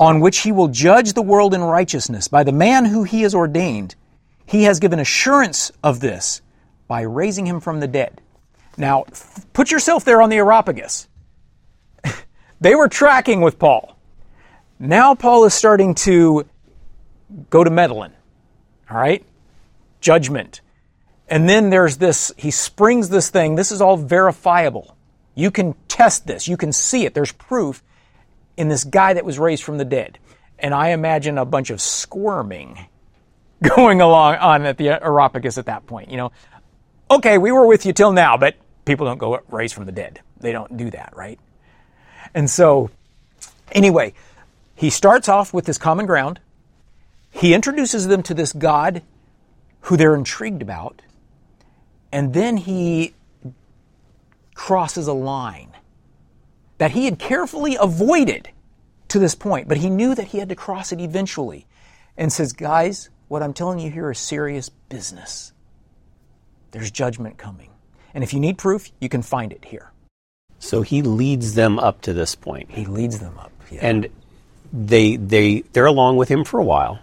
on 0.00 0.20
which 0.20 0.38
he 0.38 0.50
will 0.50 0.68
judge 0.68 1.12
the 1.12 1.22
world 1.22 1.52
in 1.52 1.62
righteousness 1.62 2.26
by 2.26 2.42
the 2.42 2.50
man 2.50 2.86
who 2.86 3.04
he 3.04 3.20
has 3.20 3.34
ordained, 3.34 3.94
he 4.46 4.62
has 4.62 4.80
given 4.80 4.98
assurance 4.98 5.70
of 5.84 6.00
this 6.00 6.40
by 6.88 7.02
raising 7.02 7.46
him 7.46 7.60
from 7.60 7.80
the 7.80 7.86
dead. 7.86 8.20
Now, 8.78 9.04
put 9.52 9.70
yourself 9.70 10.06
there 10.06 10.22
on 10.22 10.30
the 10.30 10.38
Areopagus. 10.38 11.06
they 12.60 12.74
were 12.74 12.88
tracking 12.88 13.42
with 13.42 13.58
Paul. 13.58 13.98
Now 14.78 15.14
Paul 15.14 15.44
is 15.44 15.52
starting 15.52 15.94
to 15.96 16.46
go 17.50 17.62
to 17.62 17.70
meddling. 17.70 18.12
All 18.90 18.96
right? 18.96 19.22
Judgment. 20.00 20.62
And 21.28 21.46
then 21.46 21.68
there's 21.68 21.98
this, 21.98 22.32
he 22.38 22.50
springs 22.50 23.10
this 23.10 23.28
thing. 23.28 23.54
This 23.54 23.70
is 23.70 23.82
all 23.82 23.98
verifiable. 23.98 24.96
You 25.34 25.50
can 25.50 25.74
test 25.88 26.26
this. 26.26 26.48
You 26.48 26.56
can 26.56 26.72
see 26.72 27.04
it. 27.04 27.12
There's 27.12 27.32
proof 27.32 27.82
in 28.60 28.68
this 28.68 28.84
guy 28.84 29.14
that 29.14 29.24
was 29.24 29.38
raised 29.38 29.62
from 29.62 29.78
the 29.78 29.86
dead. 29.86 30.18
And 30.58 30.74
I 30.74 30.90
imagine 30.90 31.38
a 31.38 31.46
bunch 31.46 31.70
of 31.70 31.80
squirming 31.80 32.78
going 33.74 34.02
along 34.02 34.34
on 34.34 34.66
at 34.66 34.76
the 34.76 34.90
Areopagus 34.90 35.56
at 35.56 35.64
that 35.64 35.86
point. 35.86 36.10
You 36.10 36.18
know, 36.18 36.32
okay, 37.10 37.38
we 37.38 37.52
were 37.52 37.66
with 37.66 37.86
you 37.86 37.94
till 37.94 38.12
now, 38.12 38.36
but 38.36 38.56
people 38.84 39.06
don't 39.06 39.16
go 39.16 39.40
raised 39.48 39.74
from 39.74 39.86
the 39.86 39.92
dead. 39.92 40.20
They 40.40 40.52
don't 40.52 40.76
do 40.76 40.90
that, 40.90 41.14
right? 41.16 41.40
And 42.34 42.50
so, 42.50 42.90
anyway, 43.72 44.12
he 44.74 44.90
starts 44.90 45.26
off 45.26 45.54
with 45.54 45.64
this 45.64 45.78
common 45.78 46.04
ground. 46.04 46.38
He 47.30 47.54
introduces 47.54 48.08
them 48.08 48.22
to 48.24 48.34
this 48.34 48.52
God 48.52 49.00
who 49.82 49.96
they're 49.96 50.14
intrigued 50.14 50.60
about. 50.60 51.00
And 52.12 52.34
then 52.34 52.58
he 52.58 53.14
crosses 54.54 55.06
a 55.06 55.14
line 55.14 55.72
that 56.80 56.92
he 56.92 57.04
had 57.04 57.18
carefully 57.18 57.76
avoided 57.78 58.48
to 59.08 59.18
this 59.18 59.34
point, 59.34 59.68
but 59.68 59.76
he 59.76 59.90
knew 59.90 60.14
that 60.14 60.28
he 60.28 60.38
had 60.38 60.48
to 60.48 60.54
cross 60.54 60.92
it 60.92 61.00
eventually 61.00 61.66
and 62.16 62.32
says, 62.32 62.54
Guys, 62.54 63.10
what 63.28 63.42
I'm 63.42 63.52
telling 63.52 63.80
you 63.80 63.90
here 63.90 64.10
is 64.10 64.18
serious 64.18 64.70
business. 64.88 65.52
There's 66.70 66.90
judgment 66.90 67.36
coming. 67.36 67.68
And 68.14 68.24
if 68.24 68.32
you 68.32 68.40
need 68.40 68.56
proof, 68.56 68.90
you 68.98 69.10
can 69.10 69.20
find 69.20 69.52
it 69.52 69.66
here. 69.66 69.92
So 70.58 70.80
he 70.80 71.02
leads 71.02 71.52
them 71.52 71.78
up 71.78 72.00
to 72.02 72.14
this 72.14 72.34
point. 72.34 72.70
He 72.70 72.86
leads 72.86 73.18
them 73.18 73.38
up. 73.38 73.52
Yeah. 73.70 73.80
And 73.82 74.08
they 74.72 75.16
they 75.16 75.60
they're 75.74 75.84
along 75.84 76.16
with 76.16 76.30
him 76.30 76.44
for 76.44 76.58
a 76.58 76.64
while. 76.64 76.98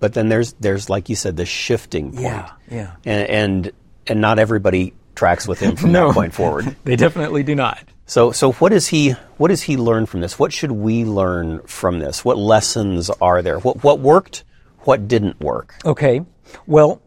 But 0.00 0.12
then 0.12 0.28
there's 0.28 0.52
there's 0.60 0.90
like 0.90 1.08
you 1.08 1.16
said 1.16 1.38
the 1.38 1.46
shifting 1.46 2.10
point. 2.10 2.24
Yeah, 2.24 2.50
yeah. 2.70 2.96
And 3.06 3.30
and, 3.30 3.72
and 4.06 4.20
not 4.20 4.38
everybody 4.38 4.92
tracks 5.14 5.48
with 5.48 5.60
him 5.60 5.76
from 5.76 5.92
no, 5.92 6.08
that 6.08 6.14
point 6.14 6.34
forward. 6.34 6.76
they 6.84 6.96
definitely 6.96 7.42
do 7.42 7.54
not. 7.54 7.82
So, 8.08 8.30
so 8.30 8.52
what 8.52 8.70
does 8.70 8.86
he 8.86 9.10
what 9.36 9.48
does 9.48 9.62
he 9.62 9.76
learn 9.76 10.06
from 10.06 10.20
this? 10.20 10.38
What 10.38 10.52
should 10.52 10.70
we 10.70 11.04
learn 11.04 11.60
from 11.62 11.98
this? 11.98 12.24
What 12.24 12.38
lessons 12.38 13.10
are 13.10 13.42
there? 13.42 13.58
What 13.58 13.82
what 13.82 13.98
worked? 13.98 14.44
What 14.80 15.08
didn't 15.08 15.40
work? 15.40 15.74
Okay. 15.84 16.24
Well, 16.68 17.02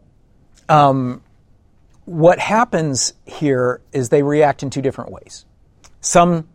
um, 0.68 1.22
what 2.04 2.38
happens 2.38 3.14
here 3.24 3.80
is 3.92 4.10
they 4.10 4.22
react 4.22 4.62
in 4.62 4.68
two 4.68 4.82
different 4.82 5.10
ways. 5.10 5.46
Some 6.02 6.46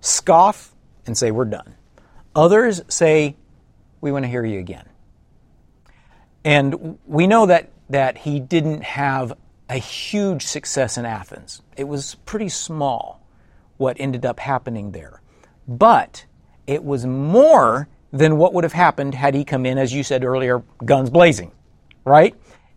scoff 0.00 0.74
and 1.04 1.16
say 1.16 1.30
we're 1.30 1.44
done. 1.44 1.74
Others 2.34 2.82
say 2.88 3.36
we 4.00 4.12
want 4.12 4.24
to 4.24 4.30
hear 4.30 4.44
you 4.44 4.60
again. 4.60 4.88
And 6.42 6.98
we 7.04 7.26
know 7.26 7.44
that 7.46 7.70
that 7.90 8.16
he 8.16 8.40
didn't 8.40 8.82
have 8.82 9.34
a 9.68 9.76
huge 9.76 10.46
success 10.46 10.96
in 10.96 11.04
Athens. 11.04 11.60
It 11.76 11.84
was 11.84 12.14
pretty 12.24 12.48
small 12.48 13.19
what 13.80 13.96
ended 13.98 14.26
up 14.26 14.38
happening 14.38 14.92
there. 14.92 15.22
But 15.66 16.26
it 16.66 16.84
was 16.84 17.06
more 17.06 17.88
than 18.12 18.36
what 18.36 18.52
would 18.54 18.64
have 18.64 18.72
happened 18.72 19.14
had 19.14 19.34
he 19.34 19.44
come 19.44 19.64
in, 19.64 19.78
as 19.78 19.92
you 19.92 20.02
said 20.02 20.24
earlier, 20.24 20.62
guns 20.84 21.10
blazing, 21.10 21.50
right? 22.04 22.34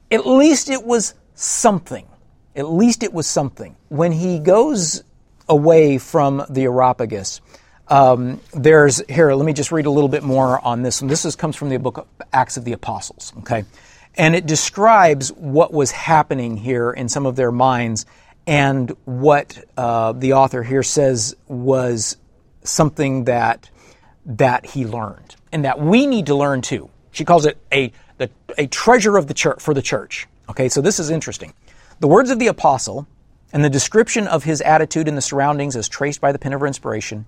At 0.09 0.25
least 0.25 0.69
it 0.69 0.83
was 0.83 1.15
something. 1.35 2.07
At 2.55 2.69
least 2.69 3.03
it 3.03 3.13
was 3.13 3.27
something. 3.27 3.75
When 3.89 4.11
he 4.11 4.39
goes 4.39 5.03
away 5.49 5.97
from 5.97 6.45
the 6.49 6.63
Areopagus, 6.63 7.41
um, 7.87 8.39
there's 8.53 9.01
here. 9.09 9.33
Let 9.33 9.45
me 9.45 9.53
just 9.53 9.71
read 9.71 9.85
a 9.85 9.89
little 9.89 10.09
bit 10.09 10.23
more 10.23 10.63
on 10.65 10.83
this. 10.83 11.01
And 11.01 11.09
this 11.09 11.25
is, 11.25 11.35
comes 11.35 11.55
from 11.55 11.69
the 11.69 11.77
book 11.77 11.97
of 11.97 12.07
Acts 12.31 12.55
of 12.57 12.63
the 12.63 12.73
Apostles. 12.73 13.33
Okay, 13.39 13.65
and 14.15 14.35
it 14.35 14.45
describes 14.45 15.33
what 15.33 15.73
was 15.73 15.91
happening 15.91 16.57
here 16.57 16.91
in 16.91 17.09
some 17.09 17.25
of 17.25 17.35
their 17.35 17.51
minds 17.51 18.05
and 18.45 18.95
what 19.05 19.63
uh, 19.77 20.11
the 20.13 20.33
author 20.33 20.63
here 20.63 20.83
says 20.83 21.35
was 21.47 22.17
something 22.63 23.25
that 23.25 23.69
that 24.25 24.65
he 24.65 24.85
learned 24.85 25.35
and 25.51 25.65
that 25.65 25.79
we 25.79 26.07
need 26.07 26.27
to 26.27 26.35
learn 26.35 26.61
too. 26.61 26.89
She 27.11 27.25
calls 27.25 27.45
it 27.45 27.57
a 27.71 27.91
the, 28.17 28.29
a 28.57 28.67
treasure 28.67 29.17
of 29.17 29.27
the 29.27 29.33
church 29.33 29.61
for 29.61 29.73
the 29.73 29.81
church. 29.81 30.27
Okay, 30.49 30.69
so 30.69 30.81
this 30.81 30.99
is 30.99 31.09
interesting. 31.09 31.53
The 31.99 32.07
words 32.07 32.29
of 32.29 32.39
the 32.39 32.47
apostle 32.47 33.07
and 33.51 33.63
the 33.63 33.69
description 33.69 34.27
of 34.27 34.43
his 34.43 34.61
attitude 34.61 35.07
in 35.07 35.15
the 35.15 35.21
surroundings 35.21 35.75
as 35.75 35.87
traced 35.87 36.21
by 36.21 36.31
the 36.31 36.39
pen 36.39 36.53
of 36.53 36.63
inspiration 36.63 37.25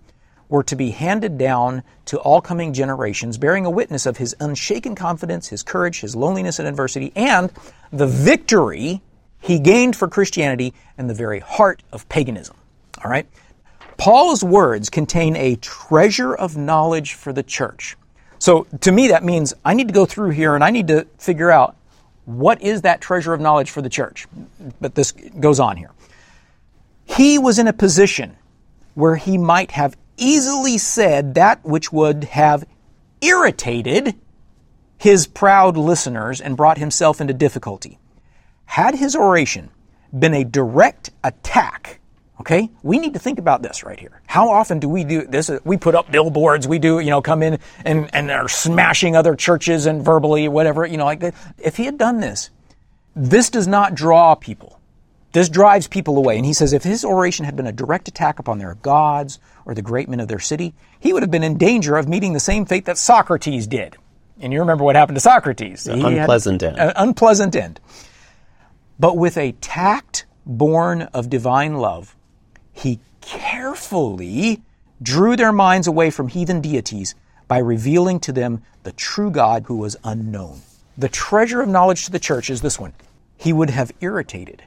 were 0.50 0.64
to 0.64 0.76
be 0.76 0.92
handed 0.92 1.38
down 1.38 1.84
to 2.06 2.20
all 2.20 2.42
coming 2.42 2.74
generations, 2.74 3.38
bearing 3.38 3.66
a 3.66 3.70
witness 3.70 4.06
of 4.06 4.18
his 4.18 4.36
unshaken 4.40 4.96
confidence, 4.96 5.48
his 5.48 5.64
courage, 5.64 6.02
his 6.02 6.16
loneliness 6.16 6.60
in 6.60 6.66
adversity, 6.66 7.12
and 7.16 7.52
the 7.92 8.08
victory 8.08 9.02
he 9.46 9.60
gained 9.60 9.96
for 9.96 10.08
Christianity 10.08 10.74
in 10.98 11.06
the 11.06 11.14
very 11.14 11.40
heart 11.40 11.84
of 11.92 12.10
paganism. 12.10 12.58
All 13.04 13.12
right? 13.12 13.28
Paul's 13.96 14.44
words 14.44 14.90
contain 14.90 15.36
a 15.36 15.56
treasure 15.58 16.34
of 16.34 16.58
knowledge 16.58 17.14
for 17.14 17.32
the 17.32 17.44
church. 17.44 17.96
So 18.40 18.66
to 18.82 18.92
me, 18.92 19.10
that 19.10 19.24
means 19.24 19.54
I 19.64 19.76
need 19.76 19.88
to 19.88 19.94
go 19.94 20.06
through 20.06 20.32
here 20.32 20.56
and 20.56 20.64
I 20.64 20.72
need 20.72 20.88
to 20.88 21.06
figure 21.20 21.52
out 21.52 21.76
what 22.26 22.60
is 22.64 22.82
that 22.82 23.02
treasure 23.02 23.34
of 23.34 23.40
knowledge 23.40 23.70
for 23.70 23.84
the 23.84 23.90
church. 23.90 24.28
But 24.82 24.96
this 24.96 25.12
goes 25.12 25.60
on 25.60 25.78
here. 25.78 25.92
He 27.06 27.38
was 27.38 27.60
in 27.60 27.68
a 27.68 27.74
position 27.74 28.36
where 28.96 29.16
he 29.16 29.38
might 29.38 29.72
have 29.72 29.96
easily 30.18 30.80
said 30.80 31.36
that 31.36 31.64
which 31.64 31.94
would 31.94 32.24
have 32.24 32.66
irritated 33.22 34.16
his 34.98 35.28
proud 35.28 35.78
listeners 35.78 36.42
and 36.42 36.58
brought 36.58 36.80
himself 36.80 37.22
into 37.22 37.34
difficulty. 37.34 38.00
Had 38.66 38.96
his 38.96 39.16
oration 39.16 39.70
been 40.18 40.34
a 40.34 40.44
direct 40.44 41.12
attack, 41.24 42.00
okay, 42.40 42.70
we 42.84 43.00
need 43.00 43.14
to 43.14 43.20
think 43.20 43.40
about 43.40 43.62
this 43.62 43.84
right 43.84 44.00
here. 44.00 44.22
How 44.28 44.50
often 44.50 44.80
do 44.80 44.90
we 44.90 45.04
do 45.04 45.26
this? 45.26 45.50
We 45.64 45.78
put 45.78 45.96
up 45.96 46.12
billboards, 46.12 46.68
we 46.68 46.80
do, 46.80 47.00
you 47.00 47.10
know, 47.10 47.22
come 47.22 47.44
in 47.44 47.60
and, 47.84 48.10
and 48.14 48.32
are 48.32 48.50
smashing 48.50 49.16
other 49.16 49.36
churches 49.36 49.86
and 49.86 50.04
verbally, 50.04 50.48
whatever, 50.48 50.86
you 50.86 50.98
know, 50.98 51.06
like 51.06 51.22
that. 51.22 51.36
If 51.58 51.78
he 51.78 51.86
had 51.86 51.98
done 51.98 52.20
this, 52.20 52.50
this 53.16 53.50
does 53.50 53.68
not 53.68 53.96
draw 53.96 54.36
people. 54.36 54.80
This 55.32 55.50
drives 55.50 55.88
people 55.88 56.18
away. 56.18 56.38
And 56.38 56.46
he 56.46 56.54
says 56.54 56.72
if 56.72 56.84
his 56.84 57.04
oration 57.04 57.46
had 57.46 57.58
been 57.58 57.68
a 57.68 57.72
direct 57.74 58.08
attack 58.08 58.40
upon 58.40 58.58
their 58.58 58.76
gods 58.76 59.40
or 59.66 59.74
the 59.74 59.82
great 59.82 60.08
men 60.08 60.22
of 60.22 60.30
their 60.30 60.40
city, 60.40 60.74
he 61.00 61.12
would 61.12 61.24
have 61.24 61.32
been 61.32 61.44
in 61.44 61.58
danger 61.58 61.98
of 61.98 62.08
meeting 62.08 62.32
the 62.32 62.40
same 62.40 62.66
fate 62.66 62.86
that 62.86 62.98
Socrates 62.98 63.68
did. 63.68 63.98
And 64.40 64.54
you 64.54 64.60
remember 64.60 64.84
what 64.84 64.96
happened 64.96 65.18
to 65.18 65.22
Socrates. 65.22 65.88
An 65.88 66.06
unpleasant 66.06 66.64
end. 66.64 66.78
An 66.78 66.94
unpleasant 66.96 67.56
end. 67.56 67.80
But 69.00 69.18
with 69.18 69.38
a 69.38 69.54
tact 69.54 70.26
born 70.46 71.04
of 71.14 71.30
divine 71.30 71.76
love, 71.76 72.16
he 72.72 73.00
carefully 73.22 74.62
drew 75.02 75.36
their 75.36 75.52
minds 75.52 75.88
away 75.88 76.10
from 76.10 76.30
heathen 76.30 76.62
deities 76.62 77.16
by 77.48 77.58
revealing 77.58 78.20
to 78.22 78.32
them 78.32 78.64
the 78.84 78.92
true 78.92 79.30
God 79.30 79.66
who 79.68 79.76
was 79.78 79.98
unknown. 80.04 80.62
The 80.98 81.10
treasure 81.10 81.62
of 81.62 81.68
knowledge 81.68 82.06
to 82.06 82.12
the 82.12 82.20
church 82.20 82.50
is 82.50 82.62
this 82.62 82.80
one. 82.80 82.94
He 83.38 83.52
would 83.52 83.70
have 83.70 83.92
irritated 84.00 84.64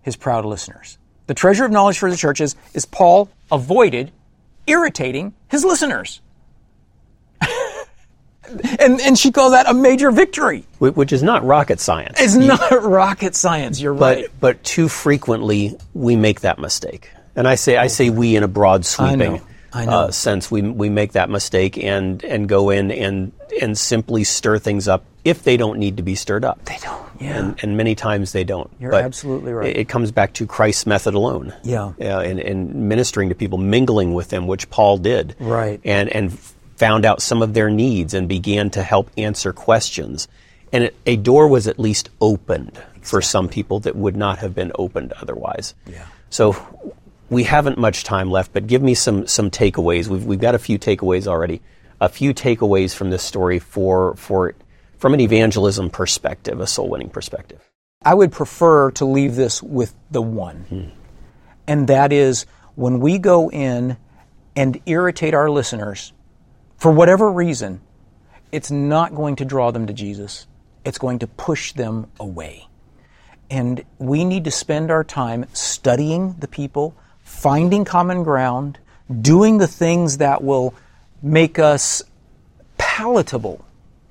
his 0.00 0.16
proud 0.16 0.44
listeners. 0.44 0.98
The 1.26 1.34
treasure 1.34 1.64
of 1.64 1.70
knowledge 1.70 1.98
for 1.98 2.10
the 2.10 2.16
churches 2.16 2.56
is 2.72 2.86
Paul 2.86 3.28
avoided 3.50 4.12
irritating 4.66 5.34
his 5.48 5.64
listeners. 5.64 6.20
And, 8.78 9.00
and 9.00 9.18
she 9.18 9.32
calls 9.32 9.52
that 9.52 9.68
a 9.68 9.74
major 9.74 10.10
victory. 10.10 10.64
Which 10.78 11.12
is 11.12 11.22
not 11.22 11.44
rocket 11.44 11.80
science. 11.80 12.20
It's 12.20 12.34
not 12.34 12.60
rocket 12.82 13.34
science, 13.34 13.80
you're 13.80 13.94
but, 13.94 14.16
right. 14.16 14.26
But 14.40 14.62
too 14.64 14.88
frequently 14.88 15.76
we 15.94 16.16
make 16.16 16.40
that 16.40 16.58
mistake. 16.58 17.10
And 17.34 17.46
I 17.46 17.54
say, 17.56 17.76
I 17.76 17.88
say 17.88 18.10
we 18.10 18.36
in 18.36 18.42
a 18.42 18.48
broad 18.48 18.86
sweeping 18.86 19.42
I 19.72 19.84
know. 19.84 19.92
uh, 19.92 20.10
sense. 20.10 20.50
We, 20.50 20.62
we 20.62 20.88
make 20.88 21.12
that 21.12 21.28
mistake 21.28 21.76
and, 21.76 22.24
and 22.24 22.48
go 22.48 22.70
in 22.70 22.90
and, 22.90 23.32
and 23.60 23.76
simply 23.76 24.24
stir 24.24 24.58
things 24.58 24.88
up 24.88 25.04
if 25.24 25.42
they 25.42 25.56
don't 25.56 25.78
need 25.78 25.98
to 25.98 26.02
be 26.02 26.14
stirred 26.14 26.44
up. 26.44 26.64
They 26.64 26.78
don't, 26.80 27.06
yeah. 27.20 27.38
And, 27.38 27.62
and 27.62 27.76
many 27.76 27.94
times 27.94 28.32
they 28.32 28.44
don't. 28.44 28.70
You're 28.80 28.92
But 28.92 29.04
absolutely 29.04 29.52
right. 29.52 29.68
It, 29.68 29.76
it 29.80 29.88
comes 29.88 30.12
back 30.12 30.32
to 30.34 30.46
Christ's 30.46 30.86
method 30.86 31.14
alone. 31.14 31.52
Yeah. 31.62 31.92
Uh, 32.00 32.20
and, 32.20 32.38
and 32.38 32.74
ministering 32.88 33.28
to 33.28 33.34
people, 33.34 33.58
mingling 33.58 34.14
with 34.14 34.28
them, 34.28 34.46
which 34.46 34.70
Paul 34.70 34.96
did. 34.98 35.34
Right. 35.38 35.80
And, 35.84 36.08
and 36.08 36.38
found 36.76 37.04
out 37.04 37.22
some 37.22 37.42
of 37.42 37.54
their 37.54 37.70
needs 37.70 38.14
and 38.14 38.28
began 38.28 38.70
to 38.70 38.82
help 38.82 39.10
answer 39.16 39.52
questions. 39.52 40.28
And 40.72 40.84
it, 40.84 40.96
a 41.06 41.16
door 41.16 41.48
was 41.48 41.66
at 41.66 41.78
least 41.78 42.10
opened 42.20 42.78
for 43.00 43.22
some 43.22 43.48
people 43.48 43.80
that 43.80 43.96
would 43.96 44.16
not 44.16 44.38
have 44.38 44.54
been 44.54 44.72
opened 44.74 45.12
otherwise. 45.14 45.74
Yeah. 45.86 46.06
So 46.28 46.56
we 47.30 47.44
haven't 47.44 47.78
much 47.78 48.04
time 48.04 48.30
left, 48.30 48.52
but 48.52 48.66
give 48.66 48.82
me 48.82 48.94
some 48.94 49.26
some 49.26 49.50
takeaways. 49.50 50.08
We've 50.08 50.24
we've 50.24 50.40
got 50.40 50.54
a 50.54 50.58
few 50.58 50.78
takeaways 50.78 51.26
already. 51.26 51.62
A 52.00 52.08
few 52.08 52.34
takeaways 52.34 52.94
from 52.94 53.10
this 53.10 53.22
story 53.22 53.58
for 53.58 54.14
for 54.16 54.54
from 54.98 55.14
an 55.14 55.20
evangelism 55.20 55.90
perspective, 55.90 56.60
a 56.60 56.66
soul 56.66 56.88
winning 56.88 57.10
perspective. 57.10 57.60
I 58.04 58.14
would 58.14 58.32
prefer 58.32 58.90
to 58.92 59.04
leave 59.04 59.34
this 59.34 59.62
with 59.62 59.94
the 60.10 60.22
one. 60.22 60.66
Hmm. 60.68 60.88
And 61.66 61.88
that 61.88 62.12
is 62.12 62.46
when 62.74 63.00
we 63.00 63.18
go 63.18 63.50
in 63.50 63.96
and 64.54 64.80
irritate 64.86 65.34
our 65.34 65.50
listeners, 65.50 66.12
for 66.76 66.92
whatever 66.92 67.30
reason, 67.30 67.80
it's 68.52 68.70
not 68.70 69.14
going 69.14 69.36
to 69.36 69.44
draw 69.44 69.70
them 69.70 69.86
to 69.86 69.92
Jesus. 69.92 70.46
It's 70.84 70.98
going 70.98 71.18
to 71.20 71.26
push 71.26 71.72
them 71.72 72.10
away. 72.20 72.68
And 73.50 73.84
we 73.98 74.24
need 74.24 74.44
to 74.44 74.50
spend 74.50 74.90
our 74.90 75.04
time 75.04 75.46
studying 75.52 76.36
the 76.38 76.48
people, 76.48 76.94
finding 77.22 77.84
common 77.84 78.22
ground, 78.22 78.78
doing 79.20 79.58
the 79.58 79.66
things 79.66 80.18
that 80.18 80.42
will 80.42 80.74
make 81.22 81.58
us 81.58 82.02
palatable 82.78 83.64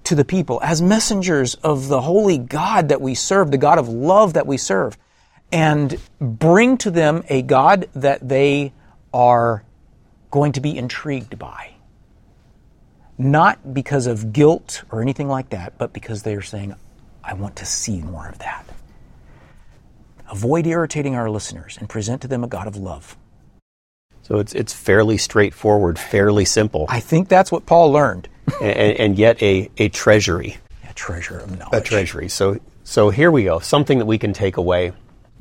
to 0.06 0.16
the 0.16 0.26
people 0.26 0.60
as 0.64 0.82
messengers 0.82 1.56
of 1.56 1.88
the 1.88 2.02
holy 2.02 2.38
God 2.38 2.90
that 2.90 3.02
we 3.02 3.16
serve, 3.16 3.52
the 3.52 3.58
God 3.58 3.80
of 3.80 3.90
love 3.90 4.34
that 4.34 4.48
we 4.48 4.58
serve, 4.58 4.98
and 5.52 6.00
bring 6.20 6.78
to 6.78 6.92
them 6.92 7.24
a 7.30 7.42
God 7.42 7.90
that 7.94 8.28
they 8.28 8.74
are 9.14 9.64
going 10.32 10.52
to 10.54 10.62
be 10.62 10.78
intrigued 10.78 11.38
by. 11.38 11.75
Not 13.18 13.74
because 13.74 14.08
of 14.08 14.34
guilt 14.34 14.84
or 14.92 15.02
anything 15.02 15.28
like 15.28 15.50
that, 15.50 15.78
but 15.78 15.94
because 15.94 16.24
they 16.24 16.36
are 16.36 16.42
saying, 16.42 16.76
I 17.24 17.34
want 17.34 17.56
to 17.58 17.66
see 17.66 18.02
more 18.02 18.28
of 18.28 18.40
that. 18.40 18.66
Avoid 20.32 20.66
irritating 20.68 21.16
our 21.16 21.30
listeners 21.30 21.78
and 21.80 21.88
present 21.88 22.22
to 22.24 22.28
them 22.28 22.44
a 22.44 22.48
God 22.48 22.68
of 22.68 22.76
love. 22.76 23.16
So 24.24 24.40
it's 24.40 24.54
it's 24.54 24.74
fairly 24.74 25.18
straightforward, 25.18 26.00
fairly 26.00 26.46
simple, 26.46 26.88
I 26.90 27.00
think 27.00 27.30
that's 27.30 27.52
what 27.52 27.66
Paul 27.68 27.92
learned. 27.92 28.28
and, 28.62 28.98
and 29.00 29.18
yet 29.20 29.42
a, 29.42 29.70
a 29.78 29.90
treasury. 29.90 30.58
A 30.90 30.94
treasure 30.94 31.38
of 31.38 31.58
knowledge. 31.60 31.74
a 31.74 31.82
treasury. 31.84 32.28
So, 32.30 32.60
so 32.84 33.12
here 33.12 33.30
we 33.32 33.44
go. 33.44 33.60
Something 33.60 34.00
that 34.00 34.06
we 34.06 34.18
can 34.18 34.34
take 34.34 34.58
away. 34.58 34.94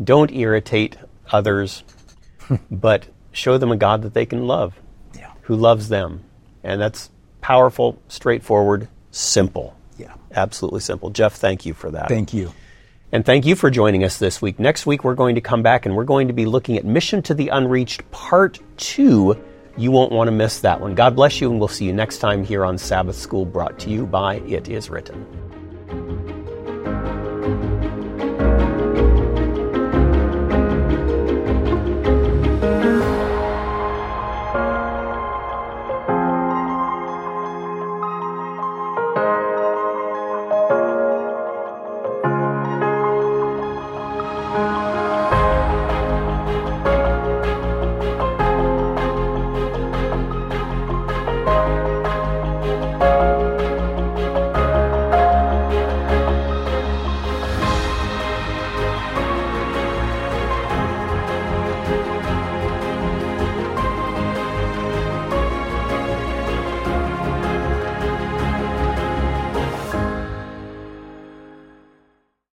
Don't 0.03 0.31
irritate 0.33 0.97
others, 1.31 1.83
but 2.71 3.07
show 3.33 3.57
them 3.57 3.73
a 3.73 3.77
God 3.77 4.03
that 4.03 4.13
they 4.13 4.27
can 4.27 4.47
love, 4.47 4.75
Yeah. 5.17 5.33
who 5.43 5.57
loves 5.57 5.89
them, 5.89 6.23
and 6.63 6.79
that's 6.81 7.09
powerful, 7.45 8.01
straightforward, 8.09 8.89
simple. 9.11 9.77
Yeah. 9.99 10.15
Absolutely 10.35 10.81
simple. 10.81 11.11
Jeff, 11.11 11.35
thank 11.35 11.67
you 11.67 11.75
for 11.75 11.91
that. 11.91 12.09
Thank 12.09 12.33
you. 12.33 12.55
And 13.13 13.23
thank 13.23 13.45
you 13.45 13.55
for 13.55 13.69
joining 13.69 14.03
us 14.03 14.17
this 14.17 14.41
week. 14.41 14.59
Next 14.59 14.87
week, 14.87 15.05
we're 15.05 15.15
going 15.15 15.35
to 15.35 15.43
come 15.43 15.63
back 15.63 15.85
and 15.85 15.95
we're 15.95 16.05
going 16.05 16.29
to 16.29 16.33
be 16.33 16.47
looking 16.47 16.79
at 16.79 16.87
Mission 16.87 17.21
to 17.25 17.35
the 17.35 17.51
Unreached 17.51 18.11
Part 18.11 18.61
2. 18.79 19.39
You 19.77 19.91
won't 19.91 20.11
want 20.11 20.29
to 20.29 20.33
miss 20.33 20.61
that 20.61 20.81
one. 20.81 20.95
God 20.95 21.15
bless 21.15 21.39
you, 21.43 21.51
and 21.51 21.59
we'll 21.59 21.69
see 21.69 21.85
you 21.85 21.93
next 21.93 22.19
time 22.19 22.45
here 22.45 22.65
on 22.65 22.79
Sabbath 22.79 23.17
School, 23.17 23.45
brought 23.45 23.79
to 23.81 23.91
you 23.91 24.07
by 24.07 24.37
It 24.37 24.71
Is 24.71 24.89
Written. 24.89 25.44